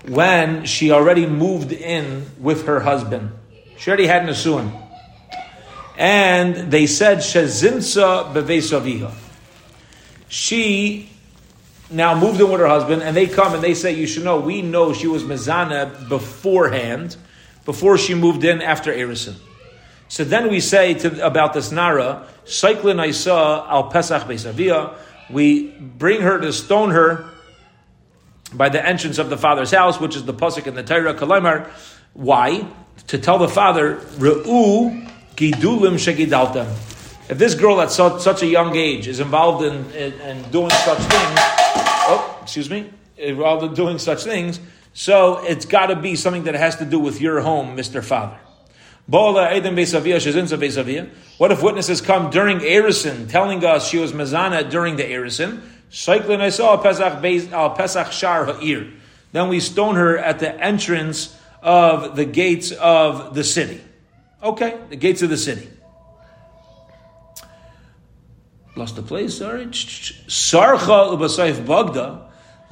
when 0.08 0.66
she 0.66 0.92
already 0.92 1.26
moved 1.26 1.72
in 1.72 2.28
with 2.40 2.68
her 2.68 2.82
husband, 2.82 3.32
she 3.80 3.90
already 3.90 4.06
had 4.06 4.22
nasuin, 4.22 4.72
and 5.98 6.72
they 6.72 6.86
said 6.86 7.18
shezimsa 7.18 8.36
beveis 8.36 9.12
She 10.28 11.10
now 11.92 12.20
moved 12.20 12.40
in 12.40 12.50
with 12.50 12.60
her 12.60 12.68
husband, 12.68 13.02
and 13.02 13.16
they 13.16 13.28
come 13.28 13.54
and 13.54 13.64
they 13.64 13.74
say, 13.74 13.94
You 13.94 14.08
should 14.08 14.24
know, 14.24 14.40
we 14.40 14.62
know 14.62 14.94
she 14.94 15.08
was 15.08 15.24
Mizana 15.24 16.08
beforehand, 16.08 17.18
before 17.66 17.98
she 17.98 18.16
moved 18.16 18.44
in 18.44 18.62
after 18.62 18.92
Erison. 18.94 19.36
So 20.08 20.24
then 20.24 20.50
we 20.50 20.60
say 20.60 20.96
to, 20.96 21.26
about 21.26 21.54
this 21.54 21.72
Nara, 21.72 22.28
Cyclin 22.46 23.06
Isa 23.08 23.32
al 23.32 23.92
Pesach 23.92 24.24
Beisavia, 24.24 24.96
we 25.30 25.68
bring 25.68 26.22
her 26.22 26.40
to 26.40 26.52
stone 26.52 26.92
her 26.92 27.30
by 28.52 28.70
the 28.70 28.84
entrance 28.84 29.20
of 29.20 29.30
the 29.30 29.38
father's 29.38 29.72
house, 29.72 30.00
which 30.00 30.16
is 30.16 30.26
the 30.26 30.34
Pasuk 30.34 30.66
in 30.66 30.74
the 30.74 30.82
Torah, 30.84 31.14
Kalimar. 31.14 31.70
Why? 32.14 32.66
To 33.08 33.18
tell 33.20 33.38
the 33.38 33.48
father, 33.48 33.98
Re'u 34.18 35.08
Gidulim 35.36 35.96
Shegidaltem. 35.96 36.68
If 37.30 37.38
this 37.38 37.54
girl 37.54 37.80
at 37.80 37.92
such, 37.92 38.24
such 38.24 38.42
a 38.42 38.48
young 38.48 38.76
age 38.76 39.08
is 39.08 39.20
involved 39.20 39.64
in, 39.64 39.86
in, 39.92 40.14
in 40.22 40.42
doing 40.50 40.72
such 40.72 40.98
things, 40.98 41.79
excuse 42.42 42.70
me, 42.70 42.90
eh, 43.18 43.34
rather 43.34 43.68
than 43.68 43.76
doing 43.76 43.98
such 44.00 44.24
things, 44.24 44.60
so 44.94 45.38
it's 45.46 45.66
got 45.66 45.88
to 45.88 45.96
be 45.96 46.16
something 46.16 46.44
that 46.44 46.56
has 46.56 46.76
to 46.78 46.86
do 46.86 47.00
with 47.00 47.22
your 47.22 47.42
home, 47.42 47.78
Mr. 47.78 48.04
Father. 48.04 48.38
What 51.38 51.52
if 51.52 51.64
witnesses 51.64 52.02
come 52.02 52.30
during 52.30 52.60
Erison 52.60 53.28
telling 53.28 53.66
us 53.66 53.90
she 53.90 53.98
was 53.98 54.14
Mazana 54.14 54.70
during 54.70 54.98
the 54.98 55.04
Erison? 55.04 55.62
Then 59.32 59.50
we 59.50 59.60
stone 59.60 59.96
her 59.96 60.18
at 60.18 60.40
the 60.40 60.64
entrance 60.64 61.36
of 61.62 62.16
the 62.16 62.26
gates 62.26 62.72
of 62.72 63.34
the 63.34 63.44
city. 63.44 63.82
Okay, 64.44 64.78
the 64.90 64.96
gates 64.96 65.22
of 65.22 65.30
the 65.30 65.38
city. 65.38 65.70
Lost 68.76 68.96
the 68.96 69.02
place, 69.02 69.38
sorry. 69.38 69.66
Sarcha. 69.66 71.18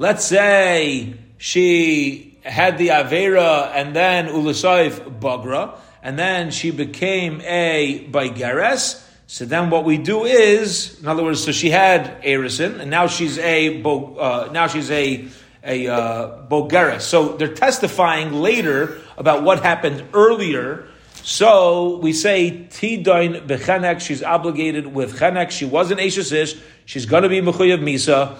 Let's 0.00 0.24
say 0.24 1.14
she 1.38 2.38
had 2.44 2.78
the 2.78 2.88
Avera 2.88 3.72
and 3.74 3.96
then 3.96 4.28
ulasayif 4.28 5.18
bagra, 5.18 5.76
and 6.02 6.18
then 6.18 6.50
she 6.52 6.70
became 6.70 7.40
a 7.40 8.06
Baigeres. 8.10 9.04
So 9.26 9.44
then 9.44 9.70
what 9.70 9.84
we 9.84 9.98
do 9.98 10.24
is, 10.24 11.00
in 11.00 11.08
other 11.08 11.24
words, 11.24 11.42
so 11.42 11.52
she 11.52 11.70
had 11.70 12.22
Erison, 12.22 12.78
and 12.80 12.90
now 12.90 13.08
she's 13.08 13.38
a, 13.38 13.82
uh, 13.82 14.48
now 14.52 14.68
she's 14.68 14.90
a, 14.90 15.26
a 15.64 15.88
uh, 15.88 16.46
Bogeres. 16.48 17.00
So 17.00 17.36
they're 17.36 17.52
testifying 17.52 18.32
later 18.32 18.98
about 19.16 19.42
what 19.42 19.62
happened 19.62 20.04
earlier 20.14 20.88
so 21.28 21.98
we 21.98 22.14
say 22.14 22.68
Tidain 22.70 23.46
bechenek, 23.46 24.00
she's 24.00 24.22
obligated 24.22 24.86
with 24.86 25.18
chenek. 25.18 25.50
She 25.50 25.66
was 25.66 25.90
an 25.90 25.98
Ish. 25.98 26.54
She's 26.86 27.04
going 27.04 27.22
to 27.22 27.28
be 27.28 27.42
mechuyev 27.42 27.82
misa, 27.82 28.38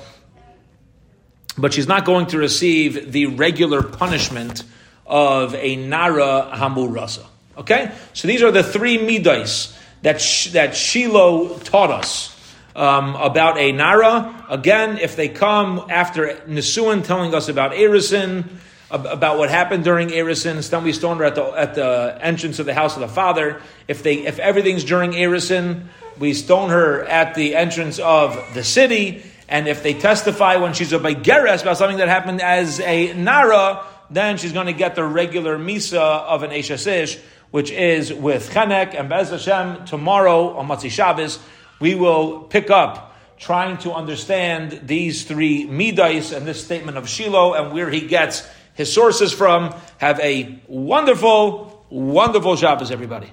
but 1.59 1.73
she's 1.73 1.89
not 1.89 2.05
going 2.05 2.27
to 2.27 2.39
receive 2.39 3.13
the 3.13 3.27
regular 3.27 3.83
punishment 3.83 4.65
of 5.07 5.55
a 5.55 5.77
nara 5.77 6.51
hamurasa. 6.55 7.25
Okay, 7.57 7.93
so 8.13 8.29
these 8.29 8.43
are 8.43 8.53
the 8.53 8.63
three 8.63 8.99
midas 8.99 9.77
that 10.03 10.21
sh- 10.21 10.53
that 10.53 10.77
Shiloh 10.77 11.59
taught 11.59 11.91
us. 11.91 12.35
Um, 12.77 13.17
about 13.17 13.59
a 13.59 13.73
Nara. 13.73 14.47
Again, 14.49 14.99
if 14.99 15.17
they 15.17 15.29
come 15.29 15.87
after 15.91 16.29
Nisuin 16.47 17.05
telling 17.05 17.35
us 17.35 17.49
about 17.49 17.73
Erison, 17.73 18.45
about 18.91 19.37
what 19.37 19.51
happened 19.51 19.83
during 19.83 20.09
we 20.09 20.93
stoned 20.93 21.21
her 21.21 21.25
at 21.25 21.35
the 21.35 21.45
at 21.45 21.75
the 21.75 22.19
entrance 22.21 22.59
of 22.59 22.67
the 22.67 22.75
house 22.75 22.95
of 22.95 23.01
the 23.01 23.09
father. 23.09 23.61
If 23.89 24.03
they 24.03 24.27
if 24.27 24.39
everything's 24.39 24.85
during 24.85 25.13
Erison, 25.13 25.89
we 26.19 26.35
stone 26.35 26.71
her 26.71 27.05
at 27.05 27.35
the 27.35 27.57
entrance 27.57 27.99
of 27.99 28.39
the 28.55 28.65
city. 28.65 29.25
And 29.49 29.67
if 29.67 29.83
they 29.83 29.95
testify 29.95 30.57
when 30.57 30.75
she's 30.75 30.93
a 30.93 30.99
Begeres 30.99 31.63
about 31.63 31.79
something 31.79 31.99
that 31.99 32.09
happened 32.09 32.43
as 32.43 32.81
a 32.81 33.15
Nara, 33.15 33.85
then 34.11 34.37
she's 34.37 34.53
going 34.53 34.67
to 34.67 34.73
get 34.73 34.95
the 34.95 35.05
regular 35.05 35.59
Misa 35.59 35.99
of 35.99 36.43
an 36.43 36.51
Eshasish, 36.51 37.19
which 37.51 37.71
is 37.71 38.13
with 38.13 38.51
Chenek 38.51 38.99
and 38.99 39.09
Bez 39.09 39.31
Hashem. 39.31 39.87
Tomorrow 39.87 40.57
on 40.57 40.69
Matzi 40.69 40.91
Shabbos, 40.91 41.39
we 41.81 41.95
will 41.95 42.41
pick 42.41 42.71
up 42.71 43.17
trying 43.39 43.79
to 43.79 43.93
understand 43.93 44.83
these 44.85 45.25
three 45.25 45.67
Midais 45.67 46.37
and 46.37 46.47
this 46.47 46.63
statement 46.63 46.99
of 46.99 47.09
Shiloh 47.09 47.55
and 47.55 47.73
where 47.73 47.89
he 47.89 48.07
gets 48.07 48.47
his 48.75 48.93
sources 48.93 49.33
from. 49.33 49.75
Have 49.99 50.21
a 50.21 50.61
wonderful, 50.67 51.87
wonderful 51.89 52.57
Shabbos, 52.57 52.91
everybody. 52.91 53.31